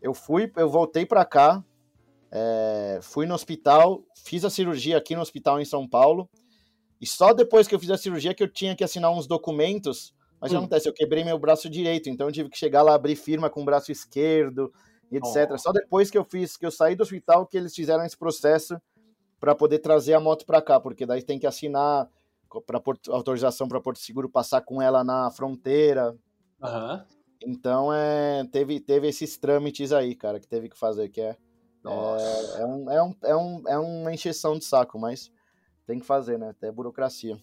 [0.00, 1.62] Eu fui, eu voltei para cá,
[2.30, 6.28] é, fui no hospital, fiz a cirurgia aqui no hospital em São Paulo.
[7.00, 10.14] E só depois que eu fiz a cirurgia que eu tinha que assinar uns documentos.
[10.40, 10.60] Mas o que hum.
[10.60, 10.88] acontece?
[10.88, 13.64] Eu quebrei meu braço direito, então eu tive que chegar lá, abrir firma com o
[13.64, 14.72] braço esquerdo,
[15.10, 15.50] e etc.
[15.52, 15.58] Oh.
[15.58, 18.80] Só depois que eu fiz, que eu saí do hospital, que eles fizeram esse processo
[19.40, 22.08] para poder trazer a moto para cá, porque daí tem que assinar
[22.66, 26.16] para autorização para Porto Seguro passar com ela na fronteira.
[26.62, 27.04] Uhum.
[27.46, 31.36] Então é, teve, teve esses trâmites aí, cara, que teve que fazer, que é,
[31.86, 35.30] é, é, um, é, um, é, um, é uma encheção de saco, mas
[35.86, 36.50] tem que fazer, né?
[36.50, 37.38] Até burocracia.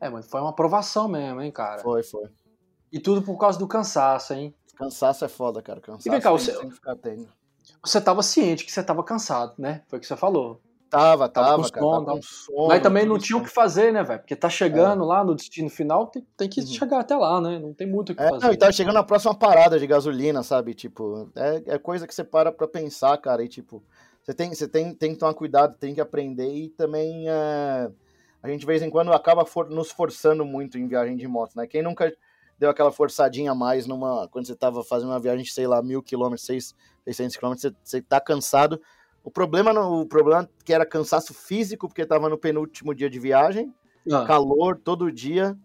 [0.00, 1.82] É, mas foi uma aprovação mesmo, hein, cara?
[1.82, 2.30] Foi, foi.
[2.90, 4.54] E tudo por causa do cansaço, hein?
[4.74, 5.80] Cansaço é foda, cara.
[5.80, 6.52] Cansaço e vem cá, você,
[7.84, 9.84] você tava ciente que você tava cansado, né?
[9.88, 10.60] Foi o que você falou.
[10.90, 13.92] Tava, tava, tava, cara, sono, tava com sono, Mas também não tinha o que fazer,
[13.92, 14.18] né, velho?
[14.18, 15.06] Porque tá chegando é.
[15.06, 16.66] lá no destino final, tem, tem que uhum.
[16.66, 17.60] chegar até lá, né?
[17.60, 18.44] Não tem muito o que é, fazer.
[18.44, 20.74] Não, e tá chegando na próxima parada de gasolina, sabe?
[20.74, 23.80] Tipo, é, é coisa que você para pra pensar, cara, e tipo,
[24.20, 27.88] você tem, você tem, tem que tomar cuidado, tem que aprender e também é,
[28.42, 31.54] a gente de vez em quando acaba for, nos forçando muito em viagem de moto,
[31.54, 31.68] né?
[31.68, 32.12] Quem nunca
[32.58, 36.02] deu aquela forçadinha a mais numa, quando você tava fazendo uma viagem, sei lá, mil
[36.02, 36.74] quilômetros, seis,
[37.04, 38.80] 600 quilômetros, você, você tá cansado,
[39.22, 43.72] o problema, o problema que era cansaço físico, porque estava no penúltimo dia de viagem,
[44.10, 44.24] ah.
[44.24, 45.56] calor todo dia,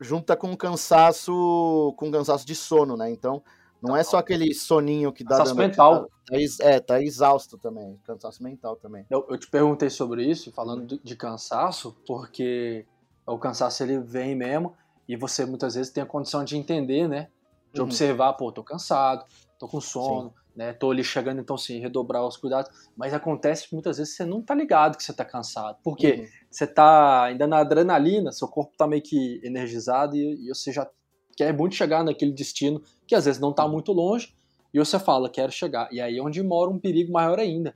[0.00, 3.10] junta com cansaço, com cansaço de sono, né?
[3.10, 3.42] Então,
[3.82, 6.08] não é só aquele soninho que dá cansaço mental.
[6.26, 9.06] Tá, é, tá exausto também, cansaço mental também.
[9.10, 12.86] Eu, eu te perguntei sobre isso, falando de, de cansaço, porque
[13.26, 14.74] o cansaço ele vem mesmo
[15.08, 17.28] e você muitas vezes tem a condição de entender, né?
[17.72, 17.86] De uhum.
[17.86, 19.24] observar, pô, tô cansado,
[19.60, 20.72] tô com sono, Sim né?
[20.72, 22.70] Tô ali chegando, então sim, redobrar os cuidados.
[22.96, 25.78] Mas acontece que muitas vezes você não tá ligado que você tá cansado.
[25.82, 26.18] Por quê?
[26.20, 26.26] Uhum.
[26.50, 30.88] Você tá ainda na adrenalina, seu corpo tá meio que energizado e, e, você já
[31.36, 33.72] quer muito chegar naquele destino que às vezes não tá uhum.
[33.72, 34.34] muito longe
[34.72, 35.88] e você fala, quero chegar.
[35.92, 37.74] E aí é onde mora um perigo maior ainda.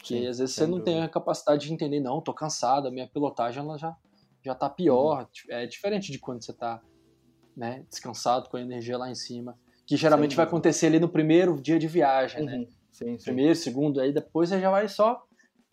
[0.00, 0.90] Que sim, às vezes você não dúvida.
[0.90, 3.96] tem a capacidade de entender, não, tô cansado, a minha pilotagem ela já,
[4.42, 5.22] já tá pior.
[5.22, 5.54] Uhum.
[5.54, 6.82] É diferente de quando você tá
[7.56, 10.36] né, descansado com a energia lá em cima que geralmente sim.
[10.36, 12.52] vai acontecer ali no primeiro dia de viagem, né?
[12.52, 12.60] uhum.
[12.60, 12.66] né?
[12.90, 13.24] Sim, sim.
[13.24, 15.22] Primeiro, segundo, aí depois você já vai só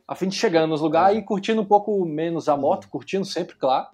[0.08, 1.20] a fim de chegar nos lugares é.
[1.20, 2.90] e curtindo um pouco menos a moto, uhum.
[2.90, 3.88] curtindo sempre, claro,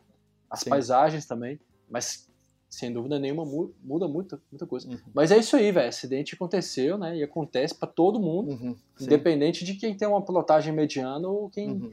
[0.49, 2.27] as paisagens também, mas
[2.69, 4.89] sem dúvida nenhuma muda muita, muita coisa.
[4.89, 4.97] Uhum.
[5.13, 5.89] Mas é isso aí, velho.
[5.89, 7.17] Acidente aconteceu, né?
[7.17, 8.75] E acontece para todo mundo, uhum.
[8.99, 11.91] independente de quem tem uma pilotagem mediana ou quem, uhum.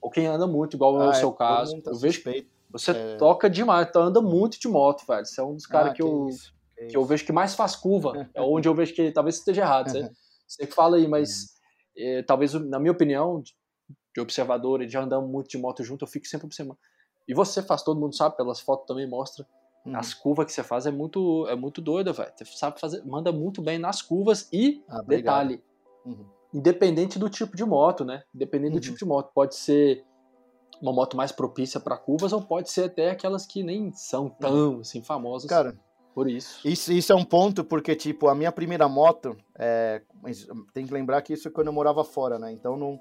[0.00, 1.80] ou quem anda muito, igual ah, é o seu é, caso.
[1.80, 2.22] Tá eu vejo
[2.70, 3.16] você é...
[3.16, 5.26] toca demais, tu anda muito de moto, velho.
[5.26, 6.28] Você é um dos caras ah, que, que, eu.
[6.28, 6.52] Isso
[6.84, 9.62] é que eu vejo que mais faz curva, é onde eu vejo que talvez esteja
[9.62, 9.90] errado.
[9.90, 10.10] Você,
[10.46, 11.52] você fala aí, mas
[11.96, 16.26] é, talvez, na minha opinião, de, observador, de andar muito de moto junto, eu fico
[16.26, 16.78] sempre observando.
[17.26, 19.46] E você faz, todo mundo sabe, pelas fotos também mostra.
[19.84, 19.96] Uhum.
[19.96, 22.32] As curvas que você faz é muito, é muito doida, velho.
[22.36, 25.62] Você sabe fazer, manda muito bem nas curvas e, ah, detalhe,
[26.04, 26.26] uhum.
[26.52, 28.22] independente do tipo de moto, né?
[28.34, 28.80] Independente uhum.
[28.80, 29.32] do tipo de moto.
[29.34, 30.04] Pode ser
[30.80, 34.80] uma moto mais propícia para curvas ou pode ser até aquelas que nem são tão
[34.80, 35.48] assim famosas.
[35.48, 35.78] Cara,
[36.14, 36.60] por isso.
[36.64, 36.92] isso.
[36.92, 40.02] Isso é um ponto, porque, tipo, a minha primeira moto, é,
[40.72, 42.52] tem que lembrar que isso é quando eu morava fora, né?
[42.52, 43.00] Então não.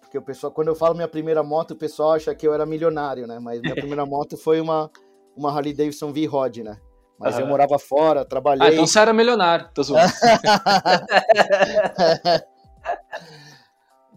[0.00, 2.66] Porque o pessoal, quando eu falo minha primeira moto, o pessoal acha que eu era
[2.66, 3.38] milionário, né?
[3.38, 4.90] Mas minha primeira moto foi uma,
[5.36, 6.78] uma Harley Davidson V-Rod, né?
[7.18, 7.42] Mas uhum.
[7.42, 8.66] eu morava fora, trabalhei.
[8.66, 10.12] Ah, então você era milionário, tô zoando.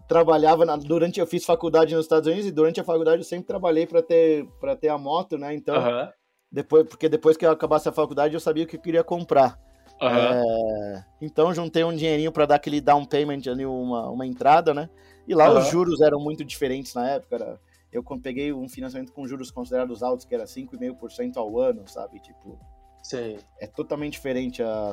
[0.08, 3.46] Trabalhava na, durante eu fiz faculdade nos Estados Unidos e durante a faculdade eu sempre
[3.46, 5.52] trabalhei para ter para ter a moto, né?
[5.54, 6.08] Então uhum.
[6.50, 9.58] Depois, porque depois que eu acabasse a faculdade, eu sabia o que eu queria comprar.
[10.00, 10.08] Uhum.
[10.08, 14.90] É, então juntei um dinheirinho para dar aquele down payment ali, uma, uma entrada, né?
[15.26, 15.58] E lá uhum.
[15.58, 17.34] os juros eram muito diferentes na época.
[17.36, 17.60] Era,
[17.92, 22.20] eu peguei um financiamento com juros considerados altos, que era 5,5% ao ano, sabe?
[22.20, 22.58] Tipo,
[23.02, 23.38] Sim.
[23.58, 24.90] é totalmente diferente a,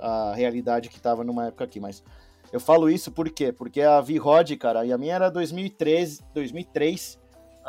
[0.00, 2.02] a, a realidade que tava numa época aqui, mas
[2.52, 3.52] eu falo isso por quê?
[3.52, 7.18] Porque a V-Rod, cara, e a minha era 2013, 2003,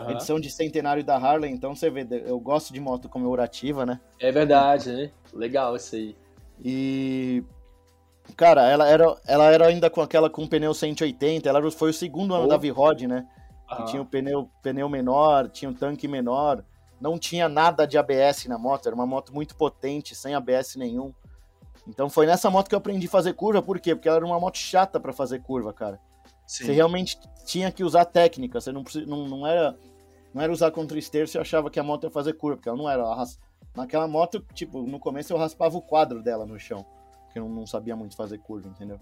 [0.04, 0.12] uhum.
[0.12, 4.00] edição de centenário da Harley, então você vê, eu gosto de moto comemorativa, né?
[4.20, 5.12] É verdade, né?
[5.34, 6.16] Legal isso aí.
[6.64, 7.44] E
[8.36, 12.34] cara, ela era, ela era ainda com aquela com pneu 180, ela foi o segundo
[12.34, 12.48] ano oh.
[12.48, 13.28] da V-Rod, né?
[13.76, 16.64] Que tinha o pneu, pneu menor, tinha um tanque menor,
[17.02, 21.14] não tinha nada de ABS na moto, era uma moto muito potente, sem ABS nenhum.
[21.88, 23.96] Então foi nessa moto que eu aprendi a fazer curva, por quê?
[23.96, 26.00] Porque ela era uma moto chata para fazer curva, cara.
[26.48, 26.66] Sim.
[26.66, 29.78] Você realmente tinha que usar técnica, você não, não, não era
[30.36, 32.78] não era usar contra esterço e achava que a moto ia fazer curva, porque ela
[32.78, 33.02] não era.
[33.02, 33.40] Ela ras...
[33.74, 36.86] Naquela moto, tipo, no começo eu raspava o quadro dela no chão,
[37.24, 39.00] porque eu não sabia muito fazer curva, entendeu?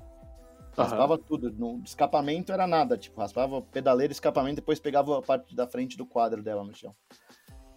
[0.77, 1.19] Raspava uhum.
[1.19, 1.51] tudo.
[1.51, 6.05] No escapamento era nada, tipo, raspava pedaleira, escapamento, depois pegava a parte da frente do
[6.05, 6.93] quadro dela no chão.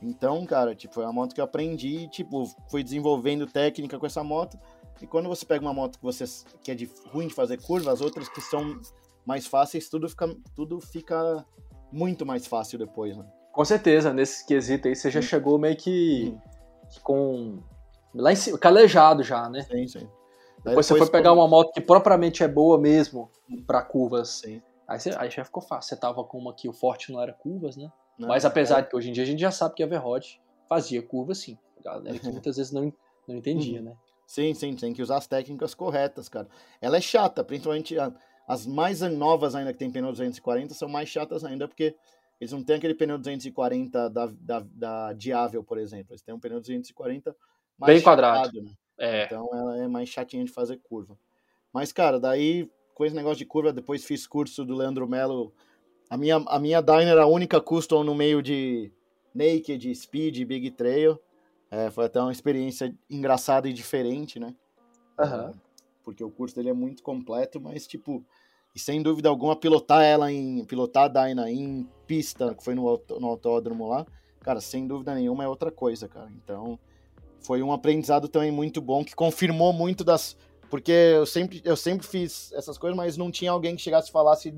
[0.02, 4.22] Então, cara, tipo, foi uma moto que eu aprendi, tipo, fui desenvolvendo técnica com essa
[4.22, 4.59] moto.
[5.00, 6.24] E quando você pega uma moto que você
[6.62, 8.79] que é de, ruim de fazer curva, as outras que são
[9.26, 11.44] mais fáceis, tudo fica, tudo fica
[11.92, 13.26] muito mais fácil depois, né?
[13.52, 16.36] Com certeza, nesse quesito aí você já chegou meio que,
[16.90, 17.58] que com
[18.14, 19.62] lá em cima, calejado já, né?
[19.62, 19.98] Sim, sim.
[19.98, 23.30] Depois, depois você foi pegar uma moto que propriamente é boa mesmo
[23.66, 24.40] para curvas.
[24.44, 24.62] Sim.
[24.86, 25.88] Aí, você, aí já ficou fácil.
[25.88, 27.90] Você tava com uma que o forte não era curvas, né?
[28.18, 28.82] Não, Mas apesar é.
[28.82, 31.58] de que hoje em dia a gente já sabe que a Verrod fazia curva sim.
[31.80, 32.92] A galera que muitas vezes não,
[33.26, 33.86] não entendia, uhum.
[33.86, 33.96] né?
[34.26, 36.48] Sim, sim, tem que usar as técnicas corretas, cara.
[36.80, 37.94] Ela é chata, principalmente
[38.46, 41.94] as mais novas ainda que tem pneu 240 são mais chatas ainda porque
[42.40, 46.12] eles não têm aquele pneu 240 da, da, da Diável, por exemplo.
[46.12, 47.35] Eles têm um pneu 240
[47.78, 48.62] mais Bem quadrado.
[48.62, 48.70] Né?
[48.98, 49.24] É.
[49.24, 51.18] Então ela é mais chatinha de fazer curva.
[51.72, 55.52] Mas, cara, daí, com esse negócio de curva, depois fiz curso do Leandro Melo.
[56.09, 58.92] A minha, a minha Dyna era a única custom no meio de
[59.35, 61.18] Naked, Speed, Big Trail.
[61.70, 64.54] É, foi até uma experiência engraçada e diferente, né?
[65.18, 65.52] Uhum.
[66.06, 68.24] Porque o curso dele é muito completo, mas, tipo,
[68.72, 70.64] e sem dúvida alguma, pilotar ela em.
[70.64, 74.06] pilotar a Dyna em pista, que foi no, no autódromo lá,
[74.38, 76.30] cara, sem dúvida nenhuma é outra coisa, cara.
[76.30, 76.78] Então,
[77.40, 80.36] foi um aprendizado também muito bom, que confirmou muito das.
[80.70, 84.12] Porque eu sempre, eu sempre fiz essas coisas, mas não tinha alguém que chegasse e
[84.12, 84.54] falasse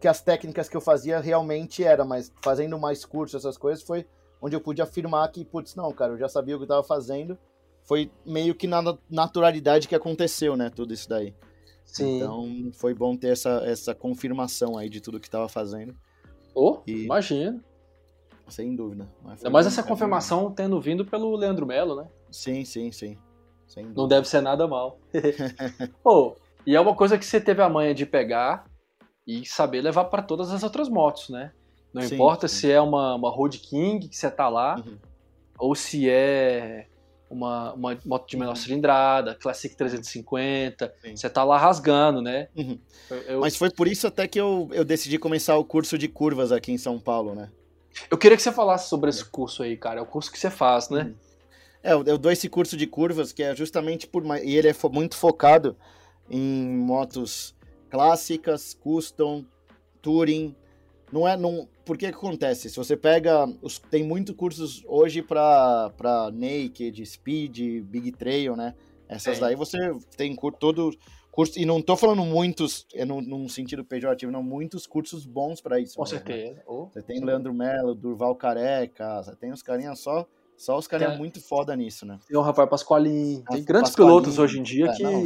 [0.00, 4.06] que as técnicas que eu fazia realmente era, mas fazendo mais curso, essas coisas, foi
[4.40, 6.84] onde eu pude afirmar que, putz, não, cara, eu já sabia o que eu tava
[6.84, 7.36] fazendo.
[7.84, 11.34] Foi meio que na naturalidade que aconteceu, né, tudo isso daí.
[11.84, 12.18] Sim.
[12.18, 15.94] Então, foi bom ter essa, essa confirmação aí de tudo que tava fazendo.
[16.54, 17.04] Oh, e...
[17.04, 17.62] imagina.
[18.48, 19.08] Sem dúvida.
[19.22, 22.08] Mas, mais essa confirmação tendo vindo pelo Leandro Melo, né?
[22.30, 23.16] Sim, sim, sim.
[23.94, 24.98] Não deve ser nada mal.
[26.02, 28.64] Pô, e é uma coisa que você teve a manha de pegar
[29.26, 31.52] e saber levar para todas as outras motos, né?
[31.92, 32.56] Não sim, importa sim.
[32.56, 34.98] se é uma, uma Road King que você tá lá, uhum.
[35.58, 36.88] ou se é
[37.30, 38.56] uma, uma moto de menor uhum.
[38.56, 41.16] cilindrada, Classic 350, sim.
[41.16, 42.48] você tá lá rasgando, né?
[42.56, 42.78] Uhum.
[43.08, 43.40] Eu, eu...
[43.40, 46.72] Mas foi por isso até que eu, eu decidi começar o curso de curvas aqui
[46.72, 47.48] em São Paulo, né?
[48.10, 50.00] Eu queria que você falasse sobre esse curso aí, cara.
[50.00, 51.04] É o curso que você faz, né?
[51.04, 51.14] Uhum.
[51.82, 54.22] É, eu dou esse curso de curvas que é justamente por.
[54.42, 55.76] E ele é muito focado
[56.28, 57.54] em motos
[57.88, 59.44] clássicas, custom,
[60.02, 60.54] touring,
[61.12, 61.36] não é.
[61.36, 62.70] Não, por que, que acontece?
[62.70, 63.46] Se você pega.
[63.62, 65.92] Os, tem muitos cursos hoje para
[66.32, 68.74] Naked, Speed, Big Trail, né?
[69.08, 69.40] Essas é.
[69.40, 69.76] daí você
[70.16, 70.90] tem todo
[71.30, 71.58] curso.
[71.58, 75.80] E não tô falando muitos, é num, num sentido pejorativo, não, muitos cursos bons para
[75.80, 75.96] isso.
[75.96, 76.54] Com mesmo, certeza.
[76.54, 76.62] Né?
[76.66, 80.26] Oh, você tem Leandro Mello, Durval Careca, você tem os carinhas só.
[80.56, 82.18] Só os carinhas muito foda nisso, né?
[82.28, 83.42] Tem o Rafael Pasqualin.
[83.50, 85.02] Tem grandes pilotos hoje em dia é, que.
[85.02, 85.24] Não,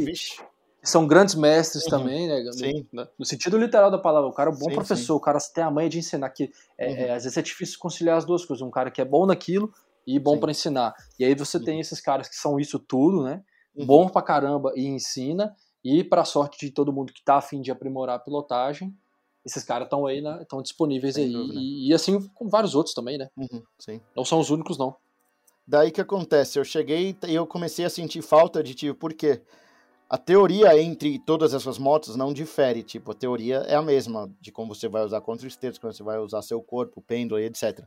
[0.85, 1.89] são grandes mestres uhum.
[1.89, 2.51] também, né?
[2.51, 2.87] Sim.
[2.93, 4.29] No, no, sentido literal da palavra.
[4.29, 5.17] O cara é um bom sim, professor, sim.
[5.17, 6.29] o cara tem a manha de ensinar.
[6.29, 6.95] que é, uhum.
[6.95, 8.61] é, Às vezes é difícil conciliar as duas coisas.
[8.61, 9.73] Um cara que é bom naquilo
[10.05, 10.93] e bom para ensinar.
[11.19, 13.41] E aí você tem esses caras que são isso tudo, né?
[13.75, 13.85] Uhum.
[13.85, 15.55] Bom pra caramba e ensina.
[15.83, 18.95] E para sorte de todo mundo que tá afim de aprimorar a pilotagem,
[19.45, 20.39] esses caras estão aí, né?
[20.41, 21.31] Estão disponíveis Sem aí.
[21.31, 23.29] E, e, assim com vários outros também, né?
[23.37, 24.01] Uhum, sim.
[24.15, 24.95] Não são os únicos, não.
[25.67, 26.59] Daí que acontece?
[26.59, 29.41] Eu cheguei e eu comecei a sentir falta de tio, por quê?
[30.07, 34.51] A teoria entre todas essas motos não difere, tipo, a teoria é a mesma, de
[34.51, 37.83] como você vai usar contra estetos, como você vai usar seu corpo, pêndulo e etc.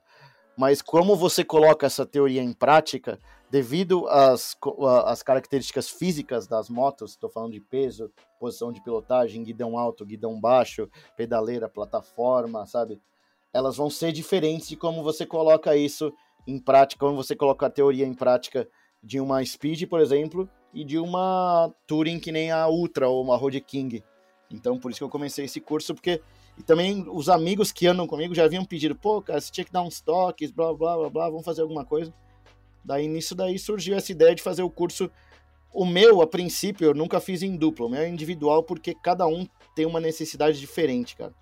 [0.56, 4.56] Mas como você coloca essa teoria em prática, devido às,
[5.04, 10.40] às características físicas das motos, estou falando de peso, posição de pilotagem, guidão alto, guidão
[10.40, 13.00] baixo, pedaleira, plataforma, sabe?
[13.52, 16.12] Elas vão ser diferentes de como você coloca isso
[16.48, 18.68] em prática, como você coloca a teoria em prática
[19.00, 23.36] de uma Speed, por exemplo, e de uma Touring que nem a Ultra ou uma
[23.36, 24.02] Road King.
[24.50, 26.20] Então, por isso que eu comecei esse curso, porque
[26.58, 29.72] E também os amigos que andam comigo já haviam pedido, pô, cara, você tinha que
[29.72, 32.12] dar uns toques, blá, blá, blá, blá, vamos fazer alguma coisa.
[32.84, 35.08] Daí, nisso daí, surgiu essa ideia de fazer o curso.
[35.72, 37.86] O meu, a princípio, eu nunca fiz em duplo.
[37.86, 41.32] O meu é individual porque cada um tem uma necessidade diferente, cara.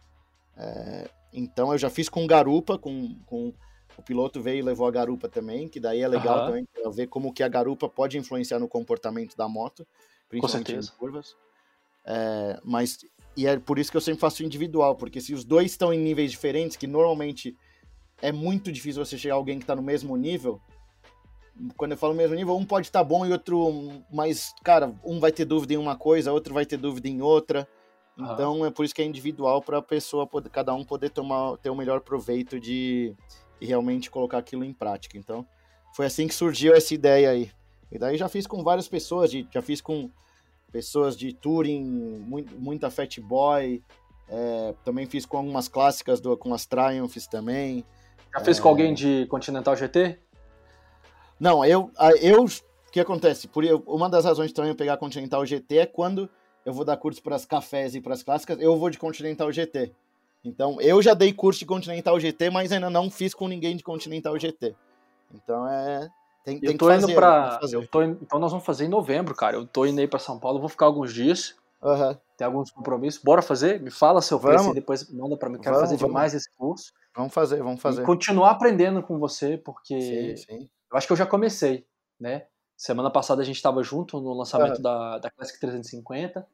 [0.56, 3.54] É, então, eu já fiz com garupa, com, com
[3.98, 6.46] o piloto veio e levou a garupa também, que daí é legal uhum.
[6.46, 9.87] também pra ver como que a garupa pode influenciar no comportamento da moto,
[10.28, 11.37] principalmente em curvas.
[12.04, 12.98] É, mas
[13.37, 15.98] e é por isso que eu sempre faço individual, porque se os dois estão em
[15.98, 17.56] níveis diferentes, que normalmente
[18.22, 20.61] é muito difícil você chegar a alguém que está no mesmo nível.
[21.76, 25.20] Quando eu falo mesmo nível, um pode estar tá bom e outro, mas cara, um
[25.20, 27.68] vai ter dúvida em uma coisa, outro vai ter dúvida em outra.
[28.18, 31.59] Então é por isso que é individual para a pessoa poder, cada um poder tomar
[31.59, 33.14] ter o melhor proveito de
[33.61, 35.16] e realmente colocar aquilo em prática.
[35.16, 35.47] Então,
[35.95, 37.51] foi assim que surgiu essa ideia aí.
[37.90, 40.11] E daí já fiz com várias pessoas, já fiz com
[40.71, 41.83] pessoas de touring,
[42.59, 43.83] muita Fat Boy,
[44.29, 47.85] é, também fiz com algumas clássicas, do, com as Triumphs também.
[48.35, 48.61] Já fez é...
[48.61, 50.19] com alguém de Continental GT?
[51.38, 51.90] Não, eu,
[52.21, 53.47] eu o que acontece?
[53.47, 56.29] Por uma das razões também eu pegar Continental GT é quando
[56.64, 59.53] eu vou dar curso para as cafés e para as clássicas, eu vou de Continental
[59.53, 59.92] GT.
[60.46, 63.82] Então, eu já dei curso de Continental GT, mas ainda não fiz com ninguém de
[63.82, 64.76] Continental GT.
[65.35, 66.09] Então, é.
[66.44, 67.59] Tem, tem eu tô indo pra.
[67.72, 68.00] Eu tô.
[68.02, 69.56] Então, nós vamos fazer em novembro, cara.
[69.56, 71.56] Eu tô indo aí pra São Paulo, vou ficar alguns dias.
[71.82, 72.16] Uhum.
[72.37, 73.20] Tem alguns compromissos.
[73.22, 73.80] Bora fazer?
[73.80, 75.59] Me fala seu preço e depois manda pra mim.
[75.59, 76.14] Quero vamos, fazer vamos.
[76.14, 76.92] demais esse curso.
[77.16, 78.02] Vamos fazer, vamos fazer.
[78.02, 80.00] E continuar aprendendo com você, porque.
[80.00, 80.68] Sim, sim.
[80.92, 81.85] Eu acho que eu já comecei,
[82.20, 82.46] né?
[82.76, 84.82] Semana passada a gente estava junto no lançamento uhum.
[84.82, 86.46] da, da Classic 350.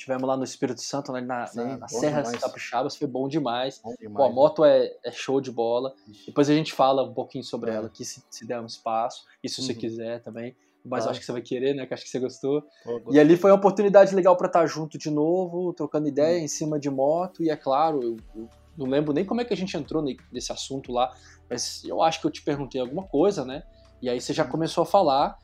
[0.00, 2.40] Tivemos lá no Espírito Santo, né, na, Sim, na, na Serra demais.
[2.40, 3.82] Capixabas, foi bom demais.
[3.84, 4.16] Bom demais.
[4.16, 5.92] Pô, a moto é, é, show de bola.
[6.08, 6.24] Ixi.
[6.24, 7.74] Depois a gente fala um pouquinho sobre é.
[7.74, 9.66] ela aqui, se, se, der um espaço, e se uhum.
[9.66, 10.56] você quiser também.
[10.82, 11.10] Mas claro.
[11.10, 11.84] acho que você vai querer, né?
[11.84, 12.62] Que acho que você gostou.
[12.82, 16.44] Pô, e ali foi uma oportunidade legal para estar junto de novo, trocando ideia uhum.
[16.44, 17.42] em cima de moto.
[17.42, 20.50] E é claro, eu, eu, não lembro nem como é que a gente entrou nesse
[20.50, 21.14] assunto lá,
[21.50, 23.64] mas eu acho que eu te perguntei alguma coisa, né?
[24.00, 24.50] E aí você já uhum.
[24.50, 25.36] começou a falar.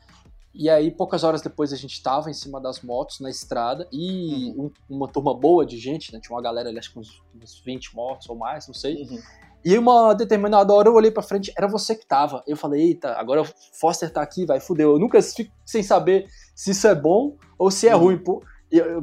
[0.59, 4.51] E aí, poucas horas depois, a gente estava em cima das motos, na estrada, e
[4.57, 4.71] uhum.
[4.89, 6.19] um, uma turma boa de gente, né?
[6.19, 9.03] Tinha uma galera ali, acho que uns, uns 20 motos ou mais, não sei.
[9.03, 9.19] Uhum.
[9.63, 12.43] E uma determinada hora eu olhei pra frente, era você que tava.
[12.47, 14.93] Eu falei, eita, agora o Foster tá aqui, vai, fudeu.
[14.93, 18.01] Eu nunca fico sem saber se isso é bom ou se é uhum.
[18.01, 18.23] ruim.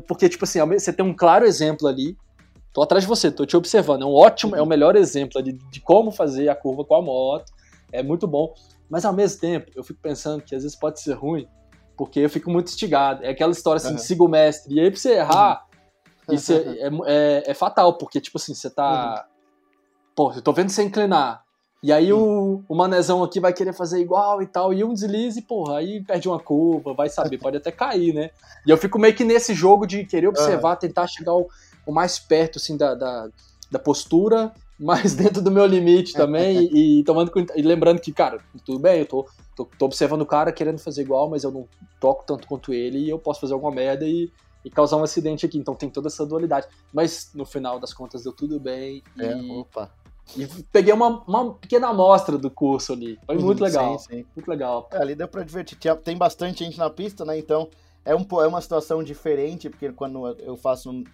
[0.09, 2.17] Porque, tipo assim, você tem um claro exemplo ali.
[2.73, 4.03] Tô atrás de você, tô te observando.
[4.03, 7.03] É um ótimo, é o melhor exemplo de, de como fazer a curva com a
[7.03, 7.53] moto.
[7.93, 8.53] É muito bom.
[8.89, 11.49] Mas ao mesmo tempo, eu fico pensando que às vezes pode ser ruim,
[11.97, 13.25] porque eu fico muito instigado.
[13.25, 13.99] É aquela história assim, uhum.
[13.99, 14.75] siga o mestre.
[14.75, 15.67] E aí pra você errar,
[16.29, 16.35] uhum.
[16.35, 19.27] isso é, é, é, é, fatal, porque tipo assim, você tá.
[19.27, 19.35] Uhum.
[20.15, 21.43] Pô, eu tô vendo você inclinar.
[21.83, 25.43] E aí o, o manezão aqui vai querer fazer igual e tal, e um deslize,
[25.43, 28.31] porra, aí perde uma curva, vai saber, pode até cair, né?
[28.67, 31.47] E eu fico meio que nesse jogo de querer observar, tentar chegar o,
[31.87, 33.29] o mais perto, assim, da, da,
[33.71, 38.39] da postura mas dentro do meu limite também e, e, tomando e lembrando que, cara,
[38.65, 41.69] tudo bem, eu tô, tô, tô, observando o cara querendo fazer igual, mas eu não
[42.01, 44.31] toco tanto quanto ele e eu posso fazer alguma merda e,
[44.65, 45.59] e causar um acidente aqui.
[45.59, 46.67] Então tem toda essa dualidade.
[46.93, 49.03] Mas no final das contas deu tudo bem.
[49.19, 49.91] É, opa.
[50.37, 53.19] E peguei uma, uma pequena amostra do curso ali.
[53.27, 53.99] Foi muito uhum, legal.
[53.99, 54.27] Sim, sim.
[54.35, 54.89] Muito legal.
[54.91, 55.79] É, ali deu pra divertir.
[56.03, 57.39] Tem bastante gente na pista, né?
[57.39, 57.69] Então
[58.05, 61.05] é, um, é uma situação diferente, porque quando eu faço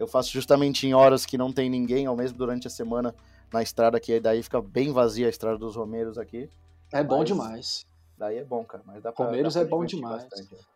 [0.00, 3.14] eu faço justamente em horas que não tem ninguém, ao mesmo durante a semana
[3.52, 6.48] na estrada, que daí fica bem vazia a estrada dos Romeiros aqui.
[6.90, 7.86] É bom demais.
[8.16, 8.82] Daí é bom, cara.
[8.86, 10.26] Mas dá pra, Romeiros dá pra é bom demais.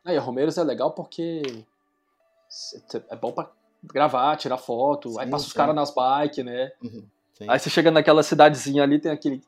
[0.05, 1.41] Aí, Romeiros é legal porque
[3.09, 3.51] é bom pra
[3.83, 5.49] gravar, tirar foto, sim, aí passa sim.
[5.49, 6.73] os caras nas bikes, né?
[6.83, 7.05] Uhum,
[7.49, 9.43] aí você chega naquela cidadezinha ali, tem aquele,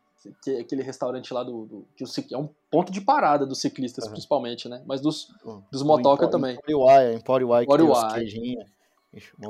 [0.60, 4.12] aquele restaurante lá do, do que o, é um ponto de parada dos ciclistas, uhum.
[4.12, 4.82] principalmente, né?
[4.86, 5.28] Mas dos,
[5.70, 6.54] dos motoca também.
[6.54, 8.75] Emporiuai, Uai, Emporiuai, Uai, que tem os queijinhos.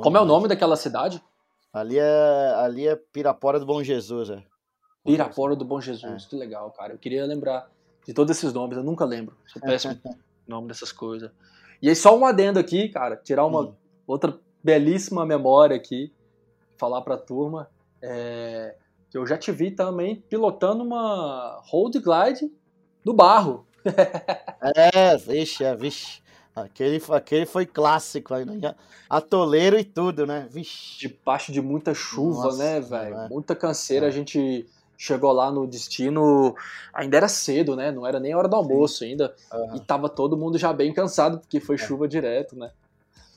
[0.01, 1.21] Como é o nome daquela cidade?
[1.73, 4.43] Ali é, ali é Pirapora do Bom Jesus, é.
[5.05, 6.29] Pirapora do Bom Jesus, é.
[6.29, 6.93] que legal, cara.
[6.93, 7.69] Eu queria lembrar
[8.05, 9.35] de todos esses nomes, eu nunca lembro.
[9.45, 9.99] Sou péssimo
[10.47, 11.31] nome dessas coisas.
[11.81, 13.73] E aí, só um adendo aqui, cara, tirar uma hum.
[14.07, 16.13] outra belíssima memória aqui,
[16.77, 17.69] falar pra turma,
[18.01, 18.75] é,
[19.09, 22.51] que eu já te vi também pilotando uma Road Glide
[23.03, 23.67] do barro.
[24.75, 26.21] é, vixe, é, vixe.
[26.63, 28.73] Aquele, aquele foi clássico aí, né?
[29.09, 30.47] Atoleiro e tudo, né?
[30.49, 30.99] Vixe.
[30.99, 33.15] Debaixo de muita chuva, Nossa, né, velho?
[33.15, 33.29] É.
[33.29, 34.07] Muita canseira.
[34.07, 34.09] É.
[34.09, 36.55] A gente chegou lá no destino,
[36.91, 37.91] ainda era cedo, né?
[37.91, 39.11] Não era nem hora do almoço Sim.
[39.11, 39.35] ainda.
[39.53, 39.75] Uhum.
[39.75, 41.77] E tava todo mundo já bem cansado, porque foi é.
[41.77, 42.71] chuva direto, né?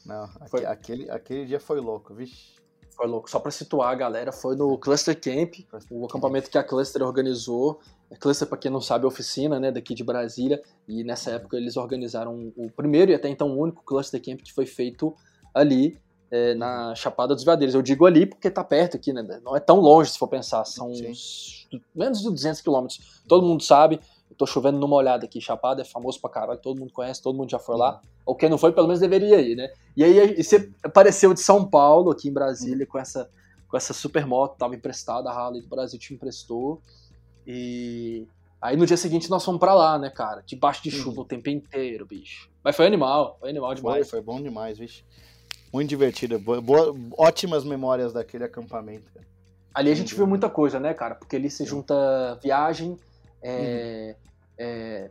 [0.06, 0.64] Não, foi...
[0.64, 2.58] aquele, aquele dia foi louco, vixe.
[2.96, 3.30] Foi louco.
[3.30, 6.52] Só para situar a galera, foi no Cluster Camp, Cluster o acampamento Camp.
[6.52, 7.80] que a Cluster organizou.
[8.12, 10.61] A Cluster, para quem não sabe, é oficina, né, daqui de Brasília.
[10.88, 14.52] E nessa época eles organizaram o primeiro e até então o único Cluster Camp que
[14.52, 15.14] foi feito
[15.54, 15.98] ali.
[16.30, 17.74] é, na Chapada dos Veadeiros.
[17.74, 19.22] Eu digo ali porque tá perto aqui, né?
[19.42, 23.22] Não é tão longe se for pensar, são uns, menos de 200 quilômetros.
[23.26, 24.00] Todo mundo sabe,
[24.30, 25.40] eu tô chovendo numa olhada aqui.
[25.40, 28.00] Chapada é famoso pra caralho, todo mundo conhece, todo mundo já foi lá.
[28.24, 29.72] Ou quem não foi, pelo menos deveria ir, né?
[29.96, 33.28] E aí e você apareceu de São Paulo, aqui em Brasília, com essa,
[33.68, 36.80] com essa super moto, tava emprestada, a Harley do Brasil te emprestou.
[37.47, 38.26] E
[38.61, 40.43] aí no dia seguinte nós fomos pra lá, né, cara?
[40.47, 41.22] Debaixo de chuva uhum.
[41.22, 42.51] o tempo inteiro, bicho.
[42.62, 44.09] Mas foi animal, foi animal demais.
[44.09, 45.05] Foi, foi bom demais, bicho.
[45.72, 46.38] Muito divertido.
[46.38, 49.11] Boa, ótimas memórias daquele acampamento.
[49.12, 49.26] Cara.
[49.72, 51.14] Ali a gente viu muita coisa, né, cara?
[51.14, 52.97] Porque ali se junta viagem,
[53.41, 54.32] é, uhum.
[54.59, 55.11] é,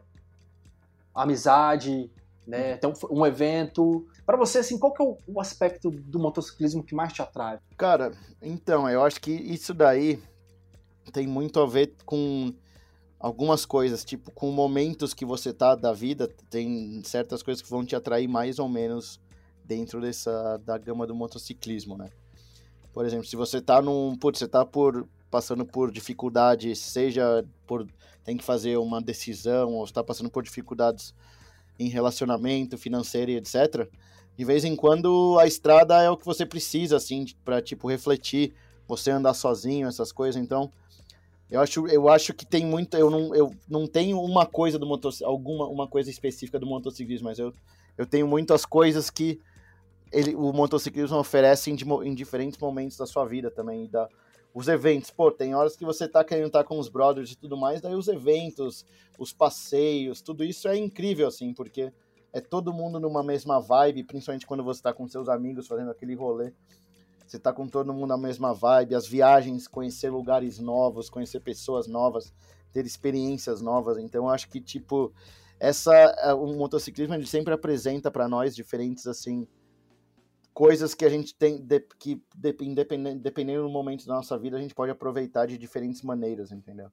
[1.16, 2.12] amizade,
[2.46, 2.78] né?
[2.78, 4.06] Tem um, um evento.
[4.26, 7.60] Para você, assim, qual que é o, o, aspecto do motociclismo que mais te atrai?
[7.78, 8.12] Cara,
[8.42, 10.22] então, eu acho que isso daí
[11.12, 12.53] tem muito a ver com
[13.20, 17.86] algumas coisas, tipo, com momentos que você tá da vida, tem certas coisas que vão
[17.86, 19.20] te atrair mais ou menos
[19.66, 22.10] dentro dessa da gama do motociclismo, né?
[22.93, 27.88] Por exemplo, se você tá num, putz, você tá por passando por dificuldades, seja por
[28.24, 31.14] tem que fazer uma decisão ou está passando por dificuldades
[31.78, 33.88] em relacionamento financeiro e etc.
[34.36, 38.53] De vez em quando a estrada é o que você precisa assim para tipo refletir,
[38.90, 40.42] você andar sozinho, essas coisas.
[40.42, 40.72] Então,
[41.50, 44.86] eu acho, eu acho que tem muito, eu não, eu não tenho uma coisa do
[44.86, 47.54] motor, alguma uma coisa específica do motociclismo, mas eu,
[47.96, 49.40] eu tenho muitas coisas que
[50.12, 53.88] ele, o motociclismo oferece em, em, diferentes momentos da sua vida também.
[53.88, 54.10] Da,
[54.56, 57.56] os eventos, pô, tem horas que você tá querendo estar com os brothers e tudo
[57.56, 58.84] mais, daí os eventos,
[59.20, 61.94] os passeios, tudo isso é incrível, assim, porque
[62.34, 66.16] é todo mundo numa mesma vibe, principalmente quando você tá com seus amigos fazendo aquele
[66.16, 66.52] rolê.
[67.30, 71.88] Você tá com todo mundo na mesma vibe, as viagens, conhecer lugares novos, conhecer pessoas
[71.88, 72.34] novas,
[72.74, 74.00] ter experiências novas.
[74.00, 75.14] Então, eu acho que, tipo,
[75.60, 79.48] essa, é, o motociclismo ele sempre apresenta para nós diferentes, assim,
[80.52, 84.62] coisas que a gente tem, de, que dependendo, dependendo do momento da nossa vida, a
[84.62, 86.90] gente pode aproveitar de diferentes maneiras, entendeu?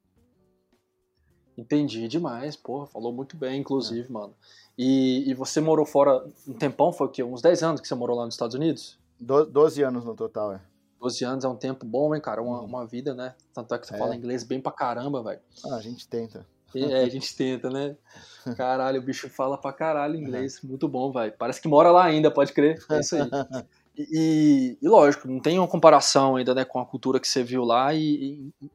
[1.56, 4.12] Entendi demais, porra, falou muito bem, inclusive, é.
[4.12, 4.34] mano.
[4.76, 7.22] E, e você morou fora um tempão, foi o quê?
[7.24, 8.98] Uns 10 anos que você morou lá nos Estados Unidos?
[9.18, 10.60] Do, 12 anos no total, é.
[11.00, 12.42] 12 anos é um tempo bom, hein, cara?
[12.42, 12.66] Uma, uhum.
[12.66, 13.34] uma vida, né?
[13.52, 13.98] Tanto é que você é.
[13.98, 15.40] fala inglês bem pra caramba, velho.
[15.66, 16.46] Ah, a gente tenta.
[16.74, 17.96] É, a gente tenta, né?
[18.56, 20.60] Caralho, o bicho fala pra caralho inglês.
[20.62, 21.30] Muito bom, vai.
[21.30, 22.78] Parece que mora lá ainda, pode crer.
[22.90, 23.22] É isso aí.
[23.98, 27.64] E, e, lógico, não tem uma comparação ainda né, com a cultura que você viu
[27.64, 27.94] lá.
[27.94, 28.70] E, e,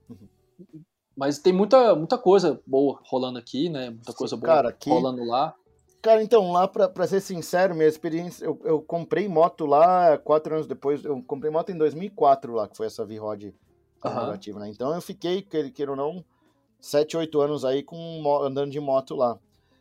[1.16, 3.92] mas tem muita, muita coisa boa rolando aqui, né?
[3.92, 4.90] Muita coisa boa cara, aqui...
[4.90, 5.54] rolando lá.
[6.02, 10.56] Cara, então, lá, pra, pra ser sincero, minha experiência, eu, eu comprei moto lá quatro
[10.56, 13.54] anos depois, eu comprei moto em 2004 lá, que foi essa V-Rod
[14.04, 14.60] uhum.
[14.60, 14.70] né?
[14.70, 16.26] Então eu fiquei, queira ou não,
[16.80, 19.38] 7, 8 anos aí com, andando de moto lá.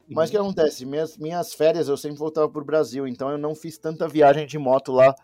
[0.09, 0.47] Mas o que uhum.
[0.47, 0.85] acontece?
[0.85, 4.59] Minhas, minhas férias eu sempre voltava pro Brasil, então eu não fiz tanta viagem de
[4.59, 5.15] moto lá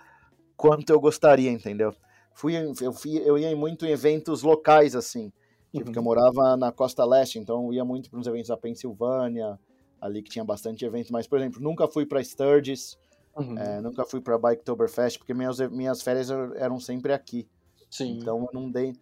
[0.56, 1.94] quanto eu gostaria, entendeu?
[2.32, 5.32] Fui, eu, fui, eu ia muito em eventos locais, assim.
[5.72, 5.84] Tipo, uhum.
[5.84, 9.58] porque eu morava na costa leste, então eu ia muito para uns eventos da Pensilvânia,
[10.00, 11.10] ali que tinha bastante eventos.
[11.10, 12.98] Mas, por exemplo, nunca fui para Sturgis,
[13.36, 13.58] uhum.
[13.58, 17.48] é, nunca fui para Biketoberfest, porque minhas, minhas férias eram sempre aqui.
[17.90, 18.18] Sim.
[18.18, 18.94] Então eu não dei.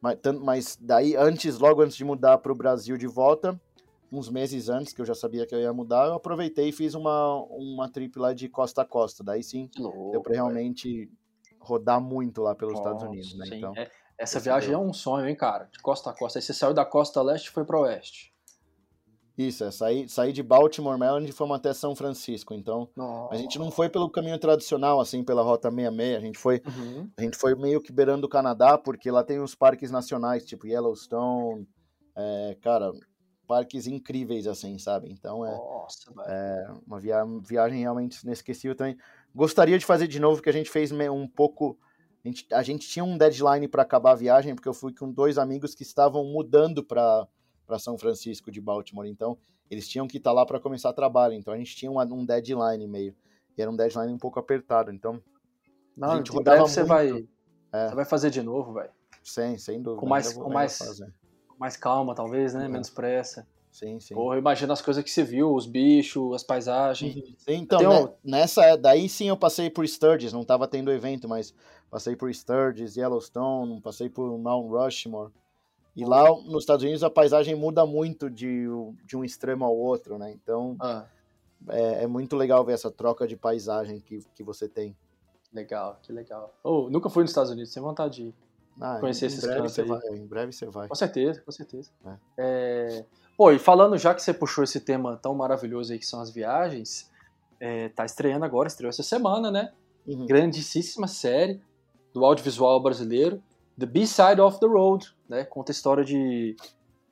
[0.00, 3.58] Mas, mas daí, antes, logo antes de mudar para o Brasil de volta,
[4.12, 6.94] uns meses antes, que eu já sabia que eu ia mudar, eu aproveitei e fiz
[6.94, 9.24] uma, uma trip lá de costa a costa.
[9.24, 11.10] Daí sim, louco, deu para realmente
[11.58, 13.46] rodar muito lá pelos Nossa, Estados Unidos, né?
[13.52, 14.78] Então, é, essa viagem deu.
[14.78, 15.68] é um sonho, hein, cara?
[15.72, 16.38] De costa a costa.
[16.38, 18.32] Aí você saiu da costa leste e foi para oeste.
[19.36, 22.54] Isso, é, saí, saí de Baltimore, Maryland e fomos até São Francisco.
[22.54, 23.34] Então, Nossa.
[23.34, 26.16] a gente não foi pelo caminho tradicional, assim, pela Rota 66.
[26.16, 27.10] A gente foi, uhum.
[27.16, 30.66] a gente foi meio que beirando o Canadá, porque lá tem os parques nacionais, tipo
[30.66, 31.68] Yellowstone,
[32.16, 32.90] é, cara,
[33.46, 35.10] parques incríveis, assim, sabe?
[35.10, 38.96] Então, é, Nossa, é uma via viagem realmente inesquecível também.
[39.34, 41.78] Gostaria de fazer de novo, porque a gente fez um pouco...
[42.24, 45.12] A gente, a gente tinha um deadline para acabar a viagem, porque eu fui com
[45.12, 47.28] dois amigos que estavam mudando para
[47.66, 49.08] para São Francisco de Baltimore.
[49.08, 49.36] Então,
[49.70, 51.34] eles tinham que estar tá lá para começar trabalho.
[51.34, 53.14] Então, a gente tinha um, um, deadline meio.
[53.56, 54.92] E era um deadline um pouco apertado.
[54.92, 55.20] Então,
[55.96, 56.88] não, a gente rodava você muito.
[56.88, 57.26] vai
[57.72, 57.88] é.
[57.88, 58.90] você vai fazer de novo, velho.
[59.22, 60.00] Sim, sem dúvida.
[60.00, 60.78] Com mais com mais
[61.48, 62.66] com mais calma, talvez, né?
[62.66, 62.68] É.
[62.68, 63.46] Menos pressa.
[63.70, 64.14] Sim, sim.
[64.14, 67.12] Porra, imagina as coisas que você viu, os bichos, as paisagens.
[67.36, 71.52] Sim, então, né, nessa, daí sim eu passei por Sturgis, não tava tendo evento, mas
[71.90, 75.30] passei por Sturgis, Yellowstone, passei por Mount Rushmore.
[75.96, 78.66] E lá nos Estados Unidos a paisagem muda muito de,
[79.04, 80.30] de um extremo ao outro, né?
[80.32, 81.04] Então ah.
[81.70, 84.96] é, é, muito legal ver essa troca de paisagem que, que você tem.
[85.52, 86.54] Legal, que legal.
[86.62, 88.34] Oh, nunca fui nos Estados Unidos, sem vontade de
[88.80, 89.86] ah, conhecer esses em cantos aí.
[89.86, 90.86] Vai, em breve você vai.
[90.86, 91.90] Com certeza, com certeza.
[92.04, 92.16] É.
[92.36, 93.04] É...
[93.36, 96.30] Pô, e falando já que você puxou esse tema tão maravilhoso aí que são as
[96.30, 97.10] viagens,
[97.58, 99.72] é, tá estreando agora, estreou essa semana, né?
[100.06, 100.26] uhum.
[100.26, 101.60] grandíssima série
[102.14, 103.42] do audiovisual brasileiro,
[103.78, 105.44] The B-Side of the Road, né?
[105.44, 106.56] Conta a história de,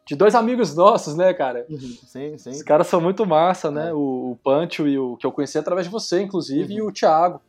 [0.07, 1.67] de dois amigos nossos, né, cara?
[1.69, 1.79] Uhum.
[1.79, 2.51] Sim, sim.
[2.51, 3.91] Os caras são muito massa, né?
[3.91, 3.93] É.
[3.95, 6.79] O, o Pancho e o que eu conheci através de você, inclusive, uhum.
[6.79, 7.41] e o Thiago.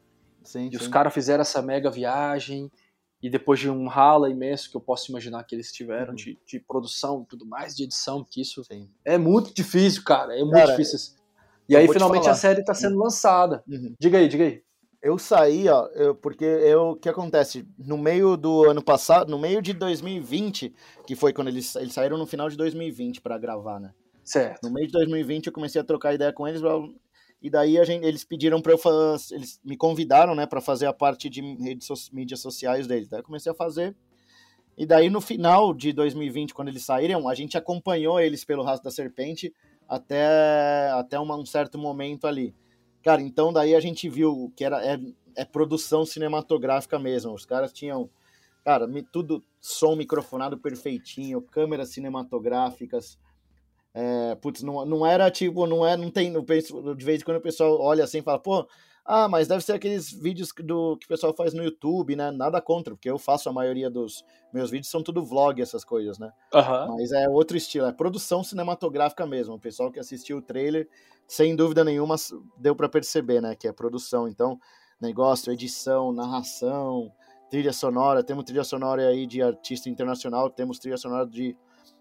[0.43, 0.77] Sim, e sim.
[0.77, 2.71] os caras fizeram essa mega viagem
[3.21, 6.15] e depois de um rala imenso que eu posso imaginar que eles tiveram uhum.
[6.15, 8.87] de, de produção e tudo mais, de edição, que isso Sim.
[9.03, 11.15] é muito difícil, cara, é muito cara, difícil.
[11.67, 13.63] E aí finalmente a série está sendo lançada.
[13.67, 13.95] Uhum.
[13.99, 14.61] Diga aí, diga aí.
[15.05, 17.63] Eu saí, ó, eu, porque eu, o que acontece?
[17.77, 20.73] No meio do ano passado, no meio de 2020,
[21.05, 23.93] que foi quando eles, eles saíram no final de 2020 para gravar, né?
[24.23, 24.63] Certo.
[24.63, 26.59] No meio de 2020 eu comecei a trocar ideia com eles,
[27.39, 30.87] e daí a gente, eles pediram para eu fazer, eles me convidaram, né, para fazer
[30.87, 33.07] a parte de redes, mídias sociais deles.
[33.07, 33.95] Daí eu comecei a fazer.
[34.75, 38.85] E daí no final de 2020, quando eles saíram, a gente acompanhou eles pelo Rastro
[38.85, 39.53] da Serpente
[39.87, 42.55] até, até uma, um certo momento ali.
[43.05, 44.99] Cara, então daí a gente viu que era é,
[45.35, 47.35] é produção cinematográfica mesmo.
[47.35, 48.09] Os caras tinham,
[48.63, 53.19] cara, tudo som microfonado perfeitinho, câmeras cinematográficas,
[53.93, 57.41] é, putz, não, não era tipo, não é, não tem, de vez em quando o
[57.41, 58.67] pessoal olha assim e fala, pô,
[59.05, 62.31] ah, mas deve ser aqueles vídeos do que o pessoal faz no YouTube, né?
[62.31, 66.17] Nada contra, porque eu faço a maioria dos meus vídeos, são tudo vlog, essas coisas,
[66.17, 66.31] né?
[66.51, 66.97] Uhum.
[66.97, 69.53] Mas é outro estilo, é produção cinematográfica mesmo.
[69.53, 70.89] O pessoal que assistiu o trailer,
[71.27, 72.15] sem dúvida nenhuma,
[72.57, 73.55] deu para perceber, né?
[73.55, 74.27] Que é produção.
[74.27, 74.59] Então,
[74.99, 77.11] negócio, edição, narração,
[77.47, 78.23] trilha sonora.
[78.23, 81.55] Temos trilha sonora aí de artista internacional, temos trilha sonora de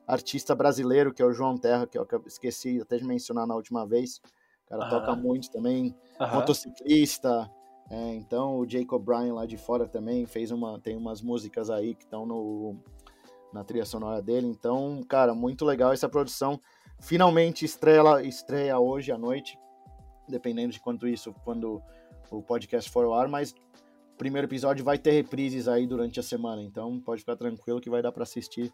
[0.07, 3.87] artista brasileiro, que é o João Terra, que eu esqueci até de mencionar na última
[3.87, 4.23] vez.
[4.67, 5.95] O cara toca muito também.
[6.33, 7.51] Motociclista.
[7.91, 10.79] É, então o Jacob Bryan lá de fora também fez uma.
[10.81, 12.77] Tem umas músicas aí que estão no
[13.53, 14.49] na trilha sonora dele.
[14.49, 16.61] Então, cara, muito legal essa produção.
[17.01, 19.57] Finalmente estreia, estreia hoje à noite,
[20.29, 21.81] dependendo de quanto isso, quando
[22.31, 23.53] o podcast for ao ar, mas
[24.15, 27.91] o primeiro episódio vai ter reprises aí durante a semana, então pode ficar tranquilo que
[27.91, 28.73] vai dar para assistir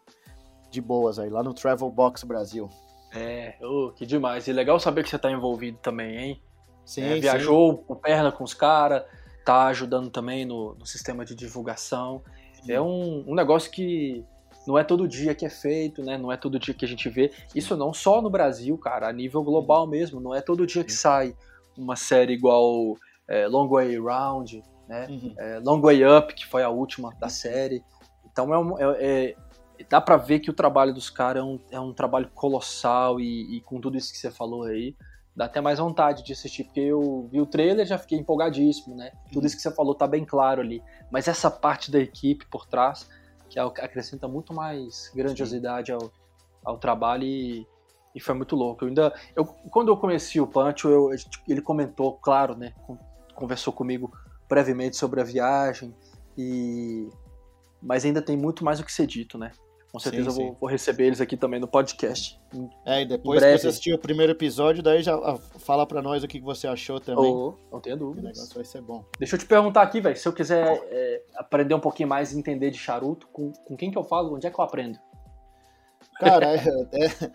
[0.69, 2.69] de boas aí, lá no Travel Box Brasil.
[3.13, 4.47] É, oh, que demais.
[4.47, 6.41] E legal saber que você está envolvido também, hein?
[6.85, 7.83] Sim, é, viajou sim.
[7.87, 9.03] com perna com os caras,
[9.45, 12.21] tá ajudando também no, no sistema de divulgação.
[12.63, 12.71] Sim.
[12.71, 14.25] É um, um negócio que
[14.65, 16.17] não é todo dia que é feito, né?
[16.17, 17.31] Não é todo dia que a gente vê.
[17.55, 20.19] Isso não só no Brasil, cara, a nível global mesmo.
[20.19, 21.35] Não é todo dia que sai
[21.77, 22.95] uma série igual
[23.27, 25.07] é, Long Way Round, né?
[25.09, 25.33] Uhum.
[25.37, 27.83] É, Long Way Up, que foi a última da série.
[28.31, 29.35] Então é, é, é
[29.89, 33.57] dá para ver que o trabalho dos caras é um, é um trabalho colossal e,
[33.57, 34.95] e, com tudo isso que você falou aí,
[35.35, 39.11] dá até mais vontade de assistir, porque eu vi o trailer já fiquei empolgadíssimo, né?
[39.31, 40.83] Tudo isso que você falou tá bem claro ali.
[41.09, 43.09] Mas essa parte da equipe por trás,
[43.49, 46.11] que é acrescenta muito mais grandiosidade ao,
[46.63, 47.67] ao trabalho e,
[48.13, 48.83] e foi muito louco.
[48.83, 51.09] Eu ainda, eu, quando eu conheci o Pancho, eu,
[51.47, 52.73] ele comentou, claro, né?
[53.35, 54.11] Conversou comigo
[54.49, 55.95] brevemente sobre a viagem
[56.37, 57.09] e
[57.81, 59.51] mas ainda tem muito mais o que ser dito, né?
[59.91, 62.39] Com certeza sim, eu vou, vou, receber eles aqui também no podcast.
[62.85, 66.23] É, e depois que você assistir o primeiro episódio, daí já ah, fala para nós
[66.23, 67.25] o que você achou também.
[67.25, 68.21] Oh, não tenha dúvida.
[68.21, 69.03] O negócio vai ser bom.
[69.19, 72.39] Deixa eu te perguntar aqui, velho, se eu quiser é, aprender um pouquinho mais e
[72.39, 74.33] entender de charuto, com, com quem que eu falo?
[74.33, 74.97] Onde é que eu aprendo?
[76.17, 76.55] Cara, é,
[76.95, 77.31] é,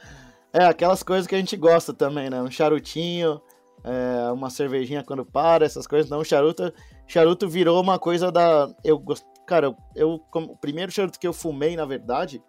[0.54, 2.40] é, aquelas coisas que a gente gosta também, né?
[2.40, 3.38] Um charutinho,
[3.84, 6.10] é, uma cervejinha quando para, essas coisas.
[6.10, 6.72] Não, charuto,
[7.06, 8.74] charuto virou uma coisa da...
[8.82, 12.42] Eu gosto Cara, eu, o primeiro charuto que eu fumei, na verdade,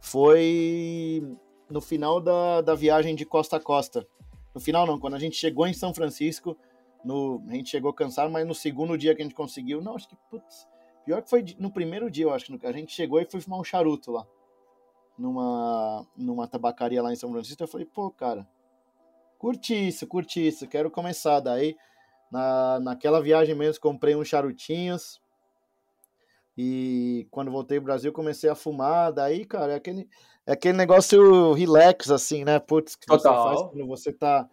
[0.00, 1.36] foi
[1.68, 4.06] no final da, da viagem de costa a costa.
[4.54, 6.56] No final não, quando a gente chegou em São Francisco,
[7.04, 10.08] no, a gente chegou cansado, mas no segundo dia que a gente conseguiu, não, acho
[10.08, 10.66] que, putz,
[11.04, 13.60] pior que foi no primeiro dia, eu acho que a gente chegou e foi fumar
[13.60, 14.26] um charuto lá,
[15.18, 18.48] numa, numa tabacaria lá em São Francisco, eu falei, pô, cara,
[19.38, 21.76] curti isso, curti isso, quero começar, daí,
[22.30, 25.20] na, naquela viagem mesmo, comprei uns charutinhos,
[26.60, 29.12] e quando voltei pro Brasil, comecei a fumar.
[29.12, 30.08] Daí, cara, é aquele,
[30.44, 32.58] é aquele negócio relax, assim, né?
[32.58, 33.32] Putz, que Total.
[33.32, 34.50] você faz quando você tá,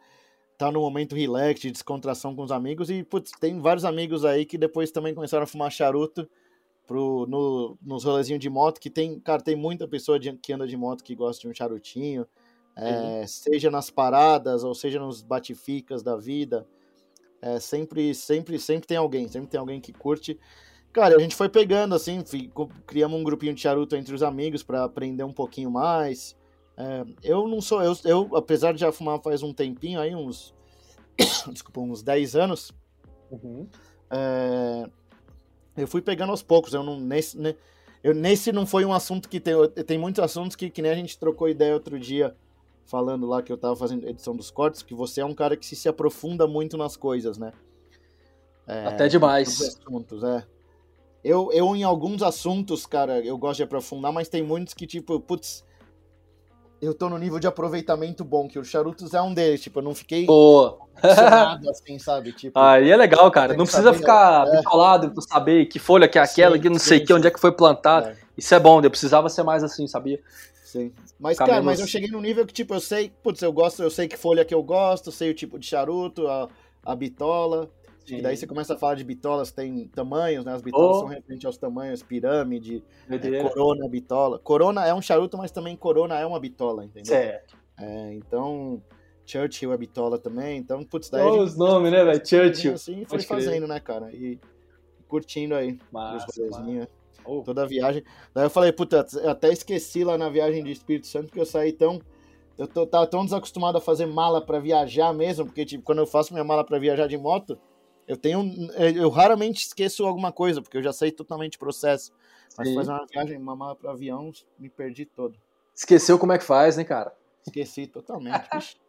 [0.55, 2.91] tá no momento relax, de descontração com os amigos.
[2.91, 6.29] E, putz, tem vários amigos aí que depois também começaram a fumar charuto
[6.85, 8.79] pro, no, nos rolezinhos de moto.
[8.79, 11.55] Que tem, cara, tem muita pessoa de, que anda de moto que gosta de um
[11.55, 12.27] charutinho.
[12.75, 13.27] É, uhum.
[13.27, 16.67] Seja nas paradas ou seja nos batificas da vida.
[17.41, 20.39] É, sempre, sempre, sempre tem alguém, sempre tem alguém que curte.
[20.95, 22.23] Cara, a gente foi pegando, assim,
[22.87, 26.37] criamos um grupinho de charuto entre os amigos para aprender um pouquinho mais.
[26.77, 30.55] É, eu não sou, eu, eu, apesar de já fumar faz um tempinho, aí uns,
[31.51, 32.71] desculpa, uns 10 anos,
[33.29, 33.67] uhum.
[34.09, 34.89] é,
[35.75, 37.55] eu fui pegando aos poucos, eu não, nesse, né,
[38.01, 39.53] eu, nesse não foi um assunto que tem,
[39.85, 42.33] tem muitos assuntos que, que nem a gente trocou ideia outro dia,
[42.85, 45.65] falando lá que eu tava fazendo edição dos cortes, que você é um cara que
[45.65, 47.51] se, se aprofunda muito nas coisas, né?
[48.65, 49.61] É, Até demais.
[49.61, 50.54] Assuntos, é.
[51.25, 55.19] Eu, eu, em alguns assuntos, cara, eu gosto de aprofundar, mas tem muitos que, tipo,
[55.19, 55.65] putz,
[56.79, 59.83] eu tô no nível de aproveitamento bom, que o Charutos é um deles, tipo, eu
[59.83, 60.77] não fiquei Boa.
[61.67, 62.31] assim, sabe?
[62.31, 63.57] Tipo, Aí é legal, cara.
[63.57, 64.57] Não precisa ficar é.
[64.57, 67.25] bitolado pra saber que folha que é aquela, sim, que não sei sim, que, onde
[67.25, 68.09] é que foi plantado.
[68.09, 68.17] É.
[68.37, 70.21] Isso é bom, eu precisava ser mais assim, sabia?
[70.63, 70.93] Sim.
[71.19, 71.65] Mas, Ficar cara, menos...
[71.65, 74.15] mas eu cheguei num nível que, tipo, eu sei, putz, eu gosto, eu sei que
[74.15, 76.47] folha que eu gosto, sei o tipo de charuto, a,
[76.85, 77.67] a bitola.
[78.05, 78.17] Sim.
[78.17, 80.53] E daí você começa a falar de bitolas, tem tamanhos, né?
[80.53, 80.99] As bitolas oh.
[80.99, 84.37] são referentes aos tamanhos, pirâmide, é, corona, bitola.
[84.39, 87.07] Corona é um charuto, mas também corona é uma bitola, entendeu?
[87.07, 87.57] Certo.
[87.79, 88.81] É, então,
[89.25, 91.23] Churchill é bitola também, então, putz, daí.
[91.23, 92.25] Oh, os nomes, né, velho?
[92.25, 92.73] Churchill.
[92.73, 94.13] Assim, foi fazendo, né, cara?
[94.13, 94.39] E
[95.07, 96.27] curtindo aí massa.
[97.25, 97.41] Oh.
[97.41, 98.03] Toda a viagem.
[98.35, 101.45] Daí eu falei, puta, eu até esqueci lá na viagem de Espírito Santo, porque eu
[101.45, 101.99] saí tão.
[102.55, 106.05] Eu tô, tava tão desacostumado a fazer mala para viajar mesmo, porque, tipo, quando eu
[106.05, 107.57] faço minha mala para viajar de moto,
[108.07, 108.69] eu tenho.
[108.95, 112.11] Eu raramente esqueço alguma coisa, porque eu já sei totalmente o processo.
[112.57, 112.75] Mas Sim.
[112.75, 115.37] fazer uma viagem, uma mala para avião, me perdi todo.
[115.75, 117.13] Esqueceu como é que faz, né, cara?
[117.45, 118.47] Esqueci totalmente.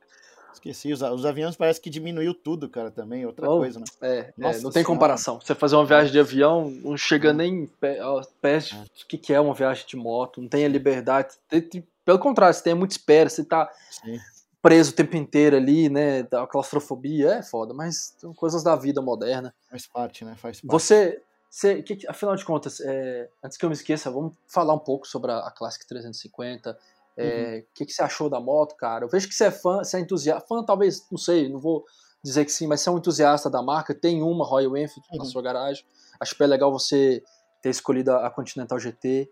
[0.54, 3.84] Esqueci, os, os, aviões parece que diminuiu tudo, cara, também, outra oh, coisa, né?
[4.00, 5.38] É, é não tem comparação.
[5.38, 8.78] Você fazer uma viagem de avião, não chega nem perto é.
[8.78, 11.34] do que, que é uma viagem de moto, não tem a liberdade.
[12.06, 14.18] Pelo contrário, você tem muita espera, você tá Sim
[14.66, 16.24] preso o tempo inteiro ali, né?
[16.24, 19.54] Da claustrofobia, é foda, mas são coisas da vida moderna.
[19.70, 20.34] Faz parte, né?
[20.34, 20.72] Faz parte.
[20.72, 24.80] Você, você que, afinal de contas, é, antes que eu me esqueça, vamos falar um
[24.80, 26.76] pouco sobre a, a Classic 350.
[27.16, 27.62] É, o uhum.
[27.74, 29.04] que, que você achou da moto, cara?
[29.04, 30.44] Eu vejo que você é fã, você é entusiasta.
[30.48, 31.84] Fã, talvez, não sei, não vou
[32.20, 35.18] dizer que sim, mas você é um entusiasta da marca, tem uma Royal Enfield uhum.
[35.18, 35.84] na sua garagem.
[36.18, 37.22] Acho que é legal você
[37.62, 39.30] ter escolhido a Continental GT.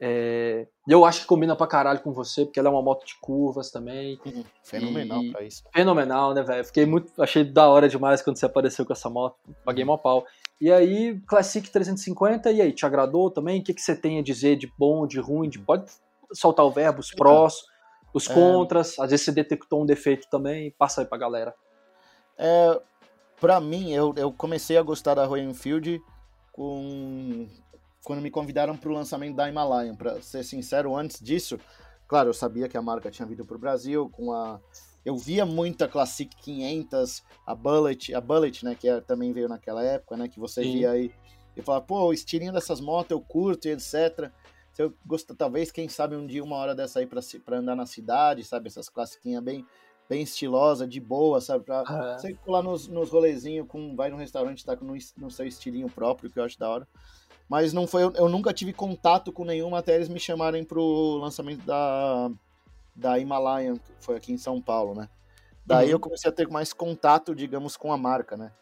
[0.00, 3.14] É, eu acho que combina pra caralho com você, porque ela é uma moto de
[3.20, 4.18] curvas também.
[4.24, 4.44] Uhum.
[4.64, 5.62] Fenomenal e, pra isso.
[5.72, 6.64] Fenomenal, né, velho?
[6.64, 7.22] Fiquei muito.
[7.22, 9.36] Achei da hora demais quando você apareceu com essa moto.
[9.64, 9.88] Paguei uhum.
[9.88, 10.26] mal pau.
[10.60, 13.60] E aí, Classic 350, e aí, te agradou também?
[13.60, 15.48] O que, que você tem a dizer de bom, de ruim?
[15.48, 15.58] De...
[15.58, 15.90] Pode
[16.32, 17.62] soltar o verbo, os prós,
[18.12, 18.34] os é.
[18.34, 18.98] contras.
[18.98, 20.74] Às vezes você detectou um defeito também.
[20.76, 21.54] Passa aí pra galera.
[22.36, 22.80] É,
[23.40, 26.00] pra mim, eu, eu comecei a gostar da Royal Enfield
[26.52, 27.48] com
[28.04, 29.94] quando me convidaram para o lançamento da Himalayan.
[29.94, 31.58] Para ser sincero, antes disso,
[32.06, 34.60] claro, eu sabia que a marca tinha vindo para o Brasil com a
[35.04, 39.82] eu via muita Classic 500, a Bullet, a Bullet, né, que é, também veio naquela
[39.82, 40.72] época, né, que você Sim.
[40.72, 41.10] via aí
[41.56, 44.30] e falava, pô, o estilinho dessas motos eu curto e etc.
[44.72, 47.86] Se eu gosto, talvez, quem sabe um dia, uma hora dessa aí para andar na
[47.86, 49.66] cidade, sabe, essas classiquinhas bem
[50.08, 51.64] bem estilosa, de boa, sabe?
[51.64, 51.84] Pra
[52.16, 56.30] você colar nos, nos rolezinhos, com, vai num restaurante, tá no, no seu estilinho próprio,
[56.30, 56.88] que eu acho da hora
[57.48, 61.64] mas não foi, eu nunca tive contato com nenhuma até eles me chamarem pro lançamento
[61.64, 62.30] da,
[62.94, 65.08] da Himalayan, que foi aqui em São Paulo, né?
[65.64, 65.92] Daí uhum.
[65.92, 68.52] eu comecei a ter mais contato, digamos, com a marca, né?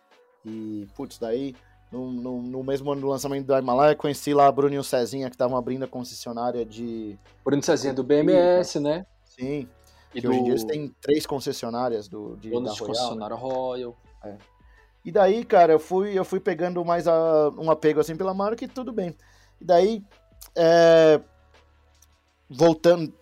[0.45, 1.55] E, putz, daí,
[1.91, 5.28] no, no, no mesmo ano do lançamento da Himalaia, conheci lá Bruno e o Cezinha,
[5.28, 7.18] que estavam abrindo a concessionária de...
[7.45, 9.07] Bruno e Cezinha do BMS, né?
[9.24, 9.68] Sim.
[10.14, 10.28] E do...
[10.28, 12.87] hoje em dia eles têm três concessionárias do, de, Donos da Royal.
[12.87, 13.97] concessionária Royal.
[14.24, 14.37] É.
[15.07, 18.64] E daí, cara, eu fui, eu fui pegando mais a, um apego assim pela marca
[18.64, 19.14] e tudo bem.
[19.61, 20.04] E daí,
[20.57, 21.20] é,
[22.50, 23.14] voltando,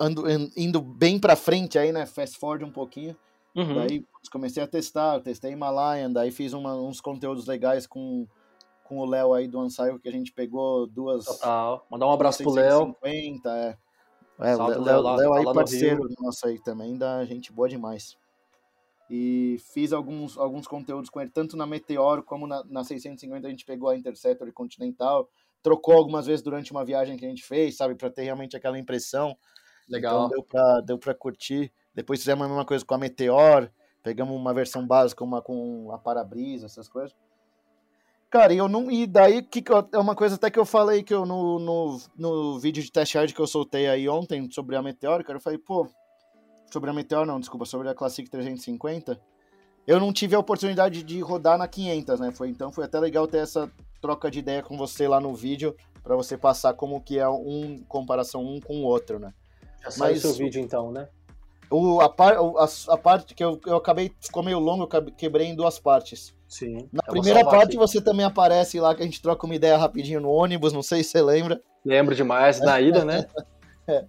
[0.00, 0.24] ando,
[0.56, 2.06] indo bem pra frente aí, né?
[2.06, 3.14] Fast forward um pouquinho.
[3.54, 3.74] Uhum.
[3.74, 4.02] Daí
[4.32, 8.26] comecei a testar, testei Himalayan, daí fiz uma, uns conteúdos legais com,
[8.82, 11.26] com o Léo aí do Ansaio, que a gente pegou duas.
[11.26, 11.86] Total.
[11.90, 12.96] Mandar um abraço pro Léo.
[13.04, 13.76] É.
[14.40, 18.16] É, Léo, Léo aí, parceiro nosso aí também, da gente boa demais
[19.16, 23.50] e fiz alguns, alguns conteúdos com ele, tanto na Meteoro como na, na 650 a
[23.50, 25.30] gente pegou a Interceptor e Continental,
[25.62, 28.76] trocou algumas vezes durante uma viagem que a gente fez, sabe, para ter realmente aquela
[28.76, 29.36] impressão.
[29.88, 30.26] Legal.
[30.26, 31.72] Então deu para deu pra curtir.
[31.94, 33.70] Depois fizemos a mesma coisa com a Meteor,
[34.02, 37.14] pegamos uma versão básica, uma com a para-brisa, essas coisas.
[38.28, 38.90] Cara, e eu não.
[38.90, 39.62] E daí que,
[39.92, 43.14] é uma coisa até que eu falei que eu no, no, no vídeo de test
[43.14, 45.88] hard que eu soltei aí ontem sobre a Meteor, cara, eu falei, pô,
[46.74, 49.20] sobre a Meteor, não, desculpa, sobre a Classic 350,
[49.86, 52.32] eu não tive a oportunidade de rodar na 500, né?
[52.32, 53.70] Foi, então foi até legal ter essa
[54.02, 57.78] troca de ideia com você lá no vídeo, para você passar como que é um
[57.86, 59.32] comparação um com o outro, né?
[59.84, 61.08] Já saiu o seu vídeo então, né?
[61.70, 65.46] O, a, par, a, a, parte que eu, eu acabei, ficou meio longo, eu quebrei
[65.46, 66.34] em duas partes.
[66.48, 66.88] Sim.
[66.92, 67.76] Na primeira parte aqui.
[67.76, 71.04] você também aparece lá, que a gente troca uma ideia rapidinho no ônibus, não sei
[71.04, 71.60] se você lembra.
[71.84, 73.26] Lembro demais, na ida, né?
[73.86, 74.04] é.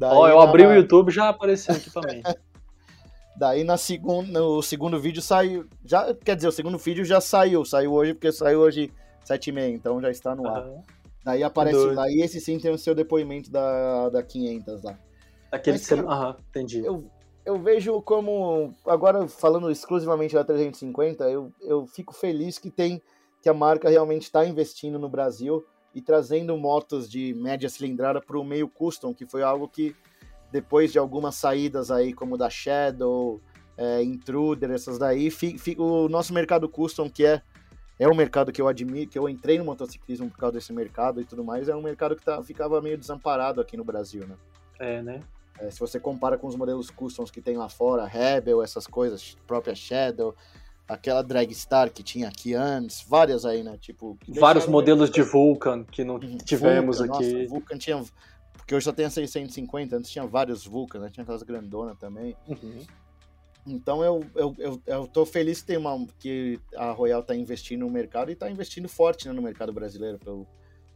[0.00, 2.22] Ó, oh, eu abri o YouTube já apareceu aqui também.
[3.36, 5.66] Daí na segunda, no segundo vídeo saiu.
[5.84, 7.64] Já, quer dizer, o segundo vídeo já saiu.
[7.64, 8.92] Saiu hoje, porque saiu hoje
[9.24, 10.66] 7h30, então já está no ar.
[10.66, 10.82] Uhum.
[11.24, 11.76] Daí aparece.
[11.76, 11.96] Doido.
[11.96, 14.98] Daí esse sim tem o seu depoimento da, da 500 lá.
[15.50, 16.00] Aquele Mas, que você.
[16.02, 16.84] Aham, entendi.
[16.84, 17.04] Eu,
[17.44, 18.74] eu vejo como.
[18.86, 23.00] Agora, falando exclusivamente da 350, eu, eu fico feliz que tem.
[23.40, 25.64] que a marca realmente está investindo no Brasil
[25.94, 29.94] e trazendo motos de média cilindrada para o meio custom, que foi algo que,
[30.50, 33.40] depois de algumas saídas aí, como da Shadow,
[33.76, 37.42] é, Intruder, essas daí, fi, fi, o nosso mercado custom, que é,
[37.98, 41.20] é um mercado que eu admiro, que eu entrei no motociclismo por causa desse mercado
[41.20, 44.36] e tudo mais, é um mercado que tá, ficava meio desamparado aqui no Brasil, né?
[44.78, 45.20] É, né?
[45.58, 49.36] É, se você compara com os modelos customs que tem lá fora, Rebel, essas coisas,
[49.46, 50.34] própria Shadow,
[50.90, 53.78] aquela Dragstar que tinha aqui antes, várias aí, né?
[53.78, 56.38] Tipo, vários modelos de Vulcan que não uhum.
[56.38, 57.32] tivemos Vulcan, aqui.
[57.32, 58.04] Nossa, Vulcan tinha
[58.56, 61.10] porque hoje só tem a 650, antes tinha vários Vulcan, né?
[61.10, 62.36] Tinha aquelas grandonas também.
[62.46, 62.84] Uhum.
[63.66, 67.80] Então eu, eu, eu, eu tô feliz que, tem uma, que a Royal tá investindo
[67.80, 70.46] no mercado e tá investindo forte né, no mercado brasileiro, pelo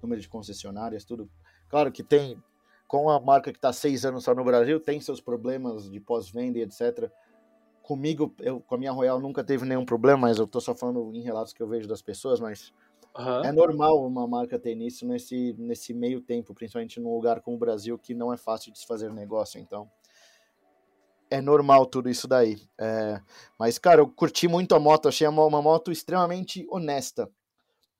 [0.02, 1.28] número de concessionárias, tudo.
[1.68, 2.36] Claro que tem
[2.86, 6.58] com a marca que está seis anos só no Brasil, tem seus problemas de pós-venda
[6.58, 7.10] e etc.
[7.84, 11.14] Comigo, eu, com a minha Royal nunca teve nenhum problema, mas eu estou só falando
[11.14, 12.72] em relatos que eu vejo das pessoas, mas
[13.16, 13.44] uhum.
[13.44, 17.60] é normal uma marca ter nisso nesse, nesse meio tempo, principalmente num lugar como o
[17.60, 19.86] Brasil, que não é fácil de se fazer negócio, então
[21.30, 22.62] é normal tudo isso daí.
[22.80, 23.20] É,
[23.58, 27.30] mas, cara, eu curti muito a moto, achei uma, uma moto extremamente honesta.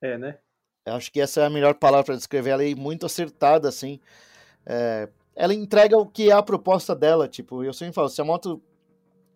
[0.01, 0.39] É, né?
[0.87, 4.01] Eu acho que essa é a melhor palavra para descrever ela e muito acertada, assim.
[4.66, 7.26] É, ela entrega o que é a proposta dela.
[7.26, 8.62] Tipo, eu sempre falo, se a moto.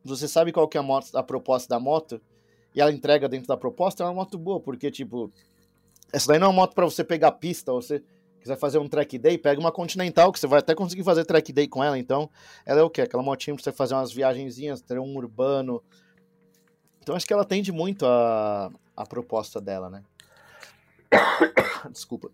[0.09, 2.21] Você sabe qual que é a, moto, a proposta da moto,
[2.75, 5.33] e ela entrega dentro da proposta, é uma moto boa, porque, tipo,
[6.13, 8.03] essa daí não é uma moto para você pegar pista, ou você
[8.41, 11.53] quiser fazer um track day, pega uma Continental, que você vai até conseguir fazer track
[11.53, 12.31] day com ela, então
[12.65, 13.03] ela é o quê?
[13.03, 15.83] Aquela motinha pra você fazer umas viagenzinhas, ter um urbano.
[17.03, 20.03] Então acho que ela atende muito a, a proposta dela, né?
[21.91, 22.31] Desculpa.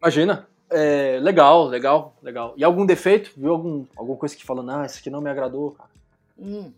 [0.00, 0.46] Imagina.
[0.68, 2.54] É, legal, legal, legal.
[2.56, 3.30] E algum defeito?
[3.36, 5.90] Viu algum, alguma coisa que falando, ah, isso aqui não me agradou, cara?
[6.38, 6.72] Hum.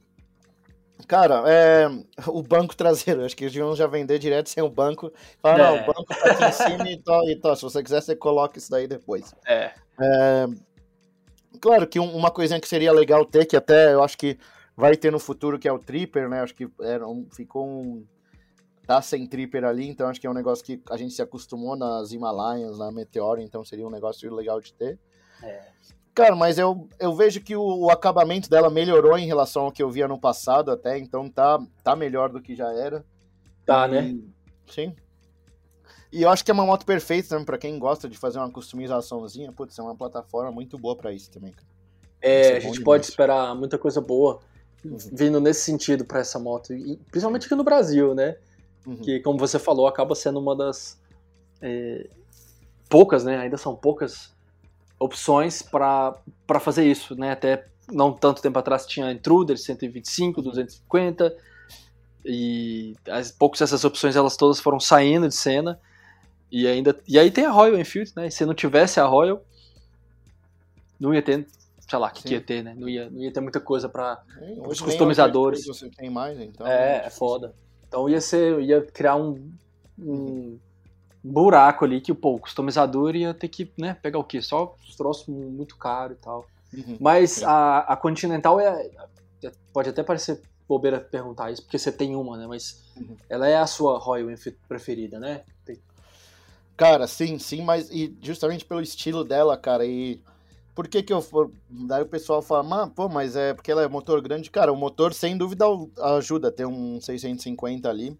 [1.07, 1.87] Cara, é,
[2.27, 5.13] o banco traseiro, acho que eles deviam já vender direto sem o banco.
[5.41, 5.63] Fala, é.
[5.63, 8.17] não, o banco tá aqui em cima e, tó, e tó, se você quiser, você
[8.17, 9.35] coloca isso daí depois.
[9.47, 9.73] É.
[10.01, 10.47] é
[11.61, 14.39] claro que uma coisinha que seria legal ter, que até eu acho que
[14.77, 16.41] vai ter no futuro, que é o Tripper, né?
[16.41, 18.07] Acho que era um, ficou um,
[18.89, 21.77] tá sem tripper ali, então acho que é um negócio que a gente se acostumou
[21.77, 24.99] nas Himalayas, na Meteor, então seria um negócio legal de ter.
[25.43, 25.61] É.
[26.19, 29.81] Cara, mas eu, eu vejo que o, o, acabamento dela melhorou em relação ao que
[29.81, 33.05] eu via no passado até, então tá, tá melhor do que já era.
[33.65, 34.19] Tá, e, né?
[34.67, 34.97] Sim.
[36.11, 38.51] E eu acho que é uma moto perfeita também para quem gosta de fazer uma
[38.51, 39.53] customizaçãozinha.
[39.53, 41.55] Putz, é uma plataforma muito boa para isso também.
[42.21, 44.41] É, a gente pode esperar muita coisa boa
[44.85, 44.99] uhum.
[45.13, 48.37] vindo nesse sentido para essa moto, e, principalmente aqui no Brasil, né?
[48.85, 48.97] Uhum.
[48.97, 51.01] Que, como você falou, acaba sendo uma das
[51.63, 52.09] é,
[52.89, 53.39] poucas, né?
[53.39, 54.37] Ainda são poucas
[54.99, 56.15] opções para
[56.61, 57.33] fazer isso, né?
[57.33, 61.37] Até não tanto tempo atrás tinha Intruder 125, 250
[62.25, 65.81] e as poucas essas opções elas todas foram saindo de cena
[66.51, 68.27] e ainda e aí tem a Royal Enfield, né?
[68.27, 69.43] E se não tivesse a Royal
[70.99, 71.47] não ia ter,
[71.79, 72.75] sei lá, o que, que, ia ter, né?
[72.77, 74.21] Não ia, não ia ter muita coisa para
[74.67, 75.65] os customizadores.
[75.65, 76.67] Você tem mais, então.
[76.67, 77.55] É, é foda.
[77.87, 79.51] Então ia ser, ia criar um,
[79.99, 80.59] um
[81.23, 84.41] buraco ali que pô, o customizador ia ter que né, pegar o quê?
[84.41, 86.47] Só os troços muito caro e tal.
[86.73, 88.91] Uhum, Mas a, a Continental é.
[89.73, 92.47] Pode até parecer bobeira perguntar isso, porque você tem uma, né?
[92.47, 93.17] Mas uhum.
[93.29, 95.43] ela é a sua Royal Enfield preferida, né?
[96.77, 100.21] Cara, sim, sim, mas e justamente pelo estilo dela, cara, e
[100.77, 101.51] por que que eu for...
[101.69, 104.49] Daí o pessoal fala, pô, mas é porque ela é motor grande.
[104.49, 105.65] Cara, o motor sem dúvida
[106.17, 108.17] ajuda a ter um 650 ali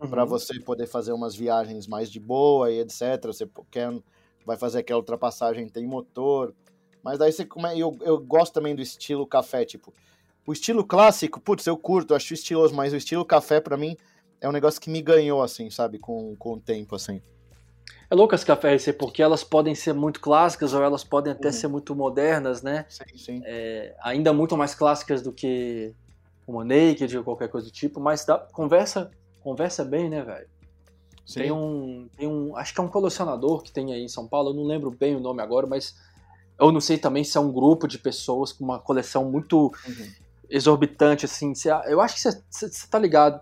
[0.00, 0.08] uhum.
[0.08, 3.26] para você poder fazer umas viagens mais de boa e etc.
[3.26, 3.92] Você quer,
[4.44, 6.54] vai fazer aquela ultrapassagem, tem motor.
[7.02, 7.78] Mas daí você come...
[7.78, 9.92] eu, eu gosto também do estilo café, tipo.
[10.46, 13.96] O estilo clássico, putz, eu curto, acho estiloso, mas o estilo café para mim
[14.40, 17.20] é um negócio que me ganhou, assim, sabe, com, com o tempo, assim.
[18.08, 21.48] É louco as café RC, porque elas podem ser muito clássicas ou elas podem até
[21.48, 21.52] uhum.
[21.52, 22.86] ser muito modernas, né?
[22.88, 23.42] Sim, sim.
[23.44, 25.92] É, ainda muito mais clássicas do que
[26.46, 29.10] uma Naked ou qualquer coisa do tipo, mas dá, conversa,
[29.46, 30.48] conversa bem, né, velho?
[31.32, 32.56] Tem um, tem um.
[32.56, 35.14] Acho que é um colecionador que tem aí em São Paulo, eu não lembro bem
[35.14, 35.94] o nome agora, mas
[36.58, 40.12] eu não sei também se é um grupo de pessoas com uma coleção muito uhum.
[40.50, 41.52] exorbitante, assim.
[41.86, 43.40] Eu acho que você tá ligado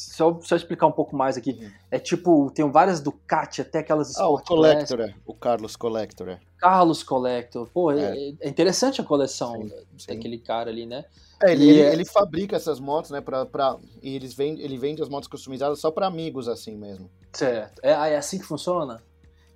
[0.00, 1.58] só, só explicar um pouco mais aqui.
[1.60, 1.70] Uhum.
[1.90, 5.14] É tipo, tem várias Ducati, até aquelas Ah, o Collector, é.
[5.26, 6.30] o Carlos Collector.
[6.30, 6.40] É.
[6.56, 7.68] Carlos Collector.
[7.68, 8.16] Pô, é.
[8.16, 10.14] é, é interessante a coleção sim, sim.
[10.14, 11.04] daquele cara ali, né?
[11.42, 15.02] É, ele, ele, ele, fabrica essas motos, né, pra, pra, e eles vende, ele vende
[15.02, 17.10] as motos customizadas só para amigos, assim mesmo.
[17.32, 17.80] Certo.
[17.82, 19.02] É, é assim que funciona?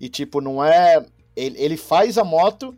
[0.00, 1.04] E tipo, não é...
[1.36, 2.74] Ele, ele faz a moto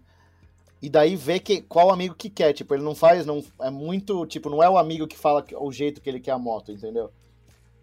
[0.81, 2.53] e daí vê que, qual amigo que quer.
[2.53, 5.73] Tipo, ele não faz, não é muito, tipo, não é o amigo que fala o
[5.73, 7.11] jeito que ele quer a moto, entendeu?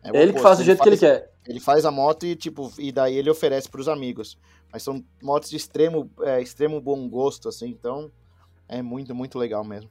[0.03, 1.31] É ele oposto, que faz o jeito faz, que ele quer.
[1.47, 4.37] Ele faz a moto e, tipo, e daí ele oferece para os amigos.
[4.71, 8.11] Mas são motos de extremo, é, extremo bom gosto, assim, então
[8.67, 9.89] é muito, muito legal mesmo.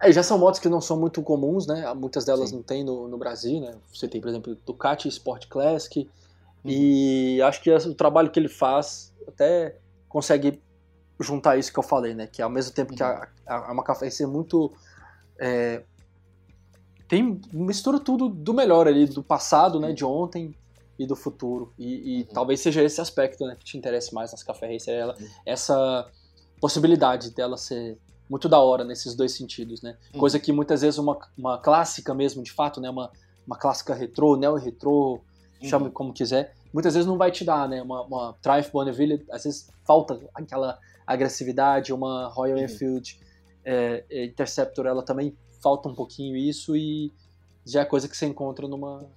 [0.00, 1.92] É, já são motos que não são muito comuns, né?
[1.94, 2.56] Muitas delas Sim.
[2.56, 3.74] não tem no, no Brasil, né?
[3.92, 6.00] Você tem, por exemplo, Ducati Sport Classic.
[6.00, 6.70] Uhum.
[6.70, 9.76] E acho que o trabalho que ele faz até
[10.08, 10.60] consegue
[11.20, 12.26] juntar isso que eu falei, né?
[12.26, 12.96] Que ao mesmo tempo uhum.
[12.96, 14.72] que a, a, a uma café ser muito.
[15.38, 15.82] É,
[17.14, 19.92] tem mistura tudo do melhor ali, do passado, né?
[19.92, 20.52] De ontem
[20.98, 21.72] e do futuro.
[21.78, 22.28] E, e uhum.
[22.34, 25.28] talvez seja esse aspecto né, que te interesse mais nas café racer, ela, uhum.
[25.46, 26.10] essa
[26.60, 27.98] possibilidade dela ser
[28.28, 29.96] muito da hora nesses dois sentidos, né?
[30.12, 30.20] Uhum.
[30.20, 32.90] Coisa que muitas vezes uma, uma clássica mesmo, de fato, né?
[32.90, 33.12] Uma,
[33.46, 35.20] uma clássica retrô, neo-retrô,
[35.62, 35.68] uhum.
[35.68, 37.80] chame como quiser, muitas vezes não vai te dar, né?
[37.80, 42.64] Uma, uma Triumph Bonneville, às vezes falta aquela agressividade, uma Royal uhum.
[42.64, 43.20] Enfield
[43.64, 47.10] é, é, Interceptor, ela também falta um pouquinho isso e
[47.64, 49.08] já é coisa que você encontra numa,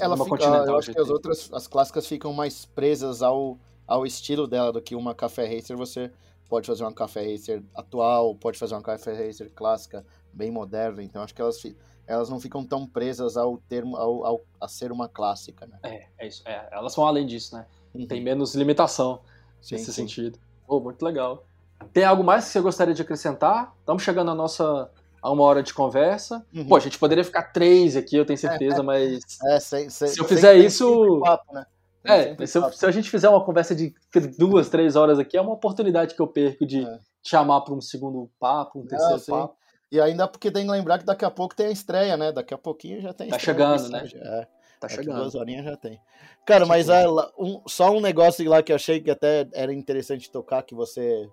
[0.00, 0.66] ela numa fica, Continental.
[0.66, 3.56] Eu acho que as outras, as clássicas ficam mais presas ao,
[3.86, 6.10] ao estilo dela do que uma Café Racer, você
[6.48, 11.22] pode fazer uma Café Racer atual, pode fazer uma Café Racer clássica, bem moderna, então
[11.22, 11.62] acho que elas,
[12.08, 15.78] elas não ficam tão presas ao termo, ao, ao a ser uma clássica, né?
[15.84, 17.66] É, é isso, é, elas vão além disso, né?
[17.94, 18.04] Uhum.
[18.04, 19.20] Tem menos limitação
[19.60, 20.02] sim, nesse sim.
[20.02, 20.40] sentido.
[20.66, 21.44] Oh, muito legal.
[21.92, 23.72] Tem algo mais que você gostaria de acrescentar?
[23.78, 24.90] Estamos chegando à nossa
[25.22, 26.44] a uma hora de conversa.
[26.54, 26.66] Uhum.
[26.66, 30.08] Pô, a gente poderia ficar três aqui, eu tenho certeza, é, mas é, sem, sem,
[30.08, 31.66] se eu fizer isso, papo, né?
[32.04, 33.94] É, se, eu, se, a gente fizer uma conversa de
[34.38, 37.00] duas, três horas aqui, é uma oportunidade que eu perco de é.
[37.22, 39.56] chamar para um segundo papo, um terceiro papo.
[39.90, 42.30] E ainda porque tem que lembrar que daqui a pouco tem a estreia, né?
[42.30, 44.06] Daqui a pouquinho já tem Tá chegando, né?
[44.14, 44.46] É.
[44.78, 45.20] Tá chegando.
[45.20, 46.00] duas horinhas já tem.
[46.46, 47.04] Cara, mas é,
[47.38, 51.28] um, só um negócio lá que eu achei que até era interessante tocar, que você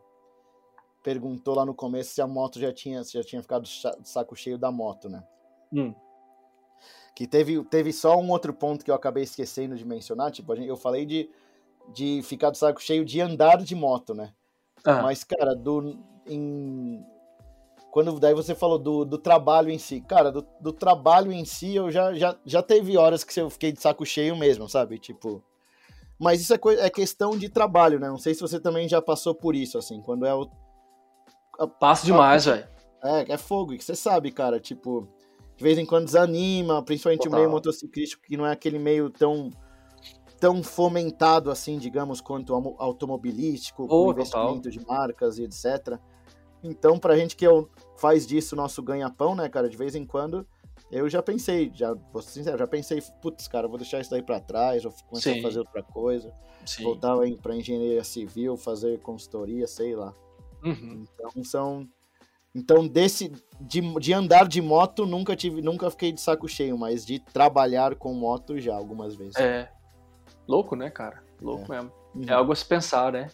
[1.05, 4.57] perguntou lá no começo se a moto já tinha, já tinha ficado de saco cheio
[4.57, 5.23] da moto, né?
[5.71, 5.93] Hum.
[7.13, 10.75] Que teve, teve só um outro ponto que eu acabei esquecendo de mencionar, tipo, eu
[10.75, 11.29] falei de,
[11.93, 14.33] de ficar do saco cheio de andar de moto, né?
[14.83, 15.03] Ah.
[15.03, 15.95] Mas, cara, do,
[16.25, 17.05] em,
[17.91, 21.75] quando daí você falou do, do trabalho em si, cara, do, do trabalho em si,
[21.75, 24.97] eu já, já, já teve horas que eu fiquei de saco cheio mesmo, sabe?
[24.97, 25.43] Tipo,
[26.17, 28.07] mas isso é, é questão de trabalho, né?
[28.07, 30.49] Não sei se você também já passou por isso, assim, quando é o.
[31.79, 32.67] Passo demais, velho.
[33.03, 35.07] É, é fogo, e você sabe, cara, tipo,
[35.55, 37.37] de vez em quando desanima, principalmente Total.
[37.37, 39.51] o meio motociclístico, que não é aquele meio tão
[40.39, 44.71] tão fomentado assim, digamos, quanto automobilístico, oh, com investimento total.
[44.71, 45.97] de marcas e etc.
[46.61, 50.45] Então, pra gente que eu, faz disso nosso ganha-pão, né, cara, de vez em quando,
[50.91, 54.21] eu já pensei, já, vou ser sincero, já pensei, putz, cara, vou deixar isso daí
[54.21, 55.39] pra trás, vou começar Sim.
[55.39, 56.33] a fazer outra coisa,
[56.65, 56.83] Sim.
[56.83, 60.13] voltar pra engenharia civil, fazer consultoria, sei lá.
[60.65, 61.05] Uhum.
[61.13, 61.87] Então, são
[62.55, 67.05] então, desse de, de andar de moto, nunca tive, nunca fiquei de saco cheio, mas
[67.05, 69.35] de trabalhar com moto já algumas vezes.
[69.35, 69.69] É.
[70.47, 71.21] Louco, né, cara?
[71.41, 71.75] Louco é.
[71.75, 71.91] mesmo.
[72.15, 72.23] Uhum.
[72.25, 73.27] É algo a se pensar, né?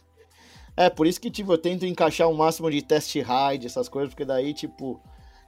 [0.75, 4.09] É, por isso que, tipo, eu tento encaixar o máximo de test ride, essas coisas,
[4.09, 4.99] porque daí, tipo,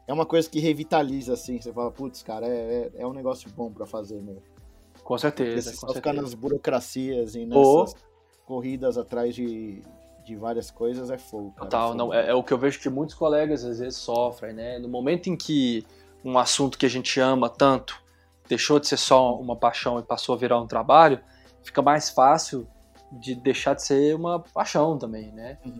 [0.07, 1.59] é uma coisa que revitaliza, assim.
[1.59, 4.43] Você fala, putz, cara, é, é, é um negócio bom para fazer mesmo.
[5.03, 5.71] Com certeza.
[5.71, 5.95] Você com só certeza.
[5.95, 7.95] ficar nas burocracias e nessas
[8.45, 9.81] corridas atrás de,
[10.23, 11.51] de várias coisas é fogo.
[11.51, 11.97] Cara, Total, é fogo.
[11.97, 14.79] não, é, é, o que eu vejo que muitos colegas às vezes sofrem, né?
[14.79, 15.85] No momento em que
[16.23, 18.01] um assunto que a gente ama tanto
[18.47, 21.19] deixou de ser só uma paixão e passou a virar um trabalho,
[21.63, 22.67] fica mais fácil
[23.11, 25.57] de deixar de ser uma paixão também, né?
[25.65, 25.79] Uhum.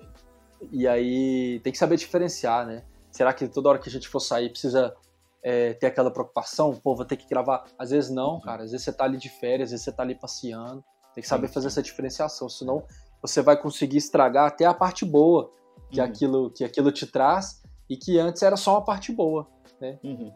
[0.71, 2.83] E aí tem que saber diferenciar, né?
[3.11, 4.95] Será que toda hora que a gente for sair precisa
[5.41, 6.73] é, ter aquela preocupação?
[6.75, 7.65] Pô, vou ter que gravar.
[7.77, 8.41] Às vezes não, uhum.
[8.41, 8.63] cara.
[8.63, 10.83] Às vezes você tá ali de férias, às vezes você tá ali passeando.
[11.13, 12.83] Tem que saber fazer essa diferenciação, senão
[13.23, 15.49] você vai conseguir estragar até a parte boa
[15.89, 16.05] que, uhum.
[16.05, 19.47] aquilo, que aquilo te traz e que antes era só uma parte boa,
[19.79, 19.97] né?
[20.03, 20.31] Uhum.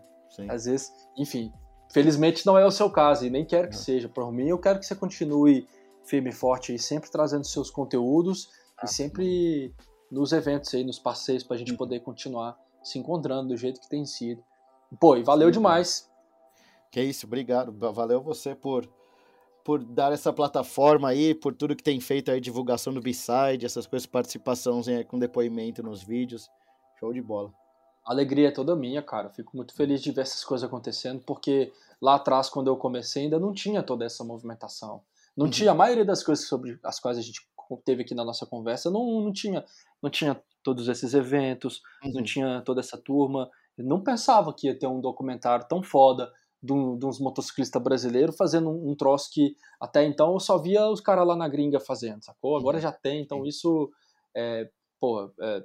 [0.50, 1.52] Às vezes, enfim,
[1.92, 3.82] felizmente não é o seu caso e nem quero que uhum.
[3.82, 4.08] seja.
[4.08, 5.68] Por mim, eu quero que você continue
[6.06, 9.76] firme e forte aí, sempre trazendo seus conteúdos ah, e sempre
[10.10, 11.78] nos eventos aí, nos passeios, para a gente uhum.
[11.78, 14.42] poder continuar se encontrando do jeito que tem sido.
[15.00, 16.10] Pô, e valeu sim, demais.
[16.90, 17.74] Que isso, obrigado.
[17.94, 18.88] Valeu você por
[19.68, 23.86] por dar essa plataforma aí, por tudo que tem feito aí, divulgação do B-Side, essas
[23.86, 26.50] coisas, participação com depoimento nos vídeos.
[26.98, 27.52] Show de bola.
[28.06, 29.30] A alegria é toda minha, cara.
[29.30, 33.38] Fico muito feliz de ver essas coisas acontecendo, porque lá atrás, quando eu comecei, ainda
[33.38, 35.02] não tinha toda essa movimentação.
[35.36, 35.52] Não uhum.
[35.52, 37.46] tinha a maioria das coisas sobre as quais a gente
[37.84, 39.66] teve aqui na nossa conversa, não, não tinha
[40.02, 42.14] não tinha todos esses eventos, uhum.
[42.14, 43.52] não tinha toda essa turma.
[43.78, 46.32] Eu não pensava que ia ter um documentário tão foda
[46.62, 50.58] de, um, de uns motociclistas brasileiros fazendo um, um, troço que até então eu só
[50.58, 52.58] via os caras lá na gringa fazendo, sacou?
[52.58, 52.82] Agora uhum.
[52.84, 53.90] já tem, então isso
[54.36, 55.64] é, pô, é,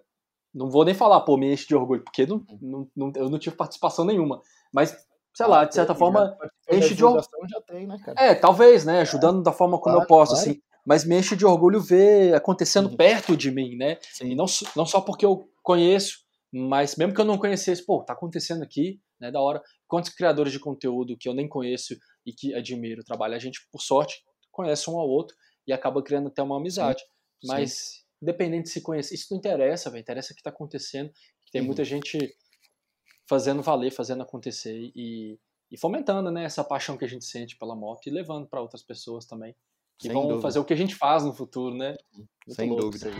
[0.55, 3.39] não vou nem falar, pô, me enche de orgulho, porque não, não, não, eu não
[3.39, 4.41] tive participação nenhuma.
[4.73, 4.91] Mas,
[5.35, 6.37] sei ah, lá, de certa forma,
[6.71, 7.25] enche de orgulho.
[7.49, 8.21] Já tem, né, cara?
[8.21, 9.01] É, talvez, né?
[9.01, 10.51] Ajudando é, da forma como claro, eu posso, claro.
[10.51, 10.61] assim.
[10.85, 12.97] Mas me enche de orgulho ver acontecendo uhum.
[12.97, 13.99] perto de mim, né?
[14.13, 14.33] Sim.
[14.33, 16.19] E não, não só porque eu conheço,
[16.53, 19.31] mas mesmo que eu não conhecesse, pô, tá acontecendo aqui, né?
[19.31, 19.63] Da hora.
[19.89, 21.97] Quantos criadores de conteúdo que eu nem conheço
[22.27, 23.35] e que admiro trabalho?
[23.35, 25.35] A gente, por sorte, conhece um ao outro
[25.67, 27.01] e acaba criando até uma amizade.
[27.01, 27.49] Sim.
[27.49, 28.01] Mas, Sim.
[28.21, 30.03] independente de se conhecer, isso não interessa, velho.
[30.03, 31.11] Interessa o que está acontecendo.
[31.47, 31.69] Que tem uhum.
[31.69, 32.19] muita gente
[33.27, 35.39] fazendo valer, fazendo acontecer e,
[35.71, 38.83] e fomentando né, essa paixão que a gente sente pela moto e levando para outras
[38.83, 39.55] pessoas também.
[39.99, 40.43] Que Sem vão dúvida.
[40.43, 41.97] fazer o que a gente faz no futuro, né?
[42.13, 43.11] Muito Sem dúvida.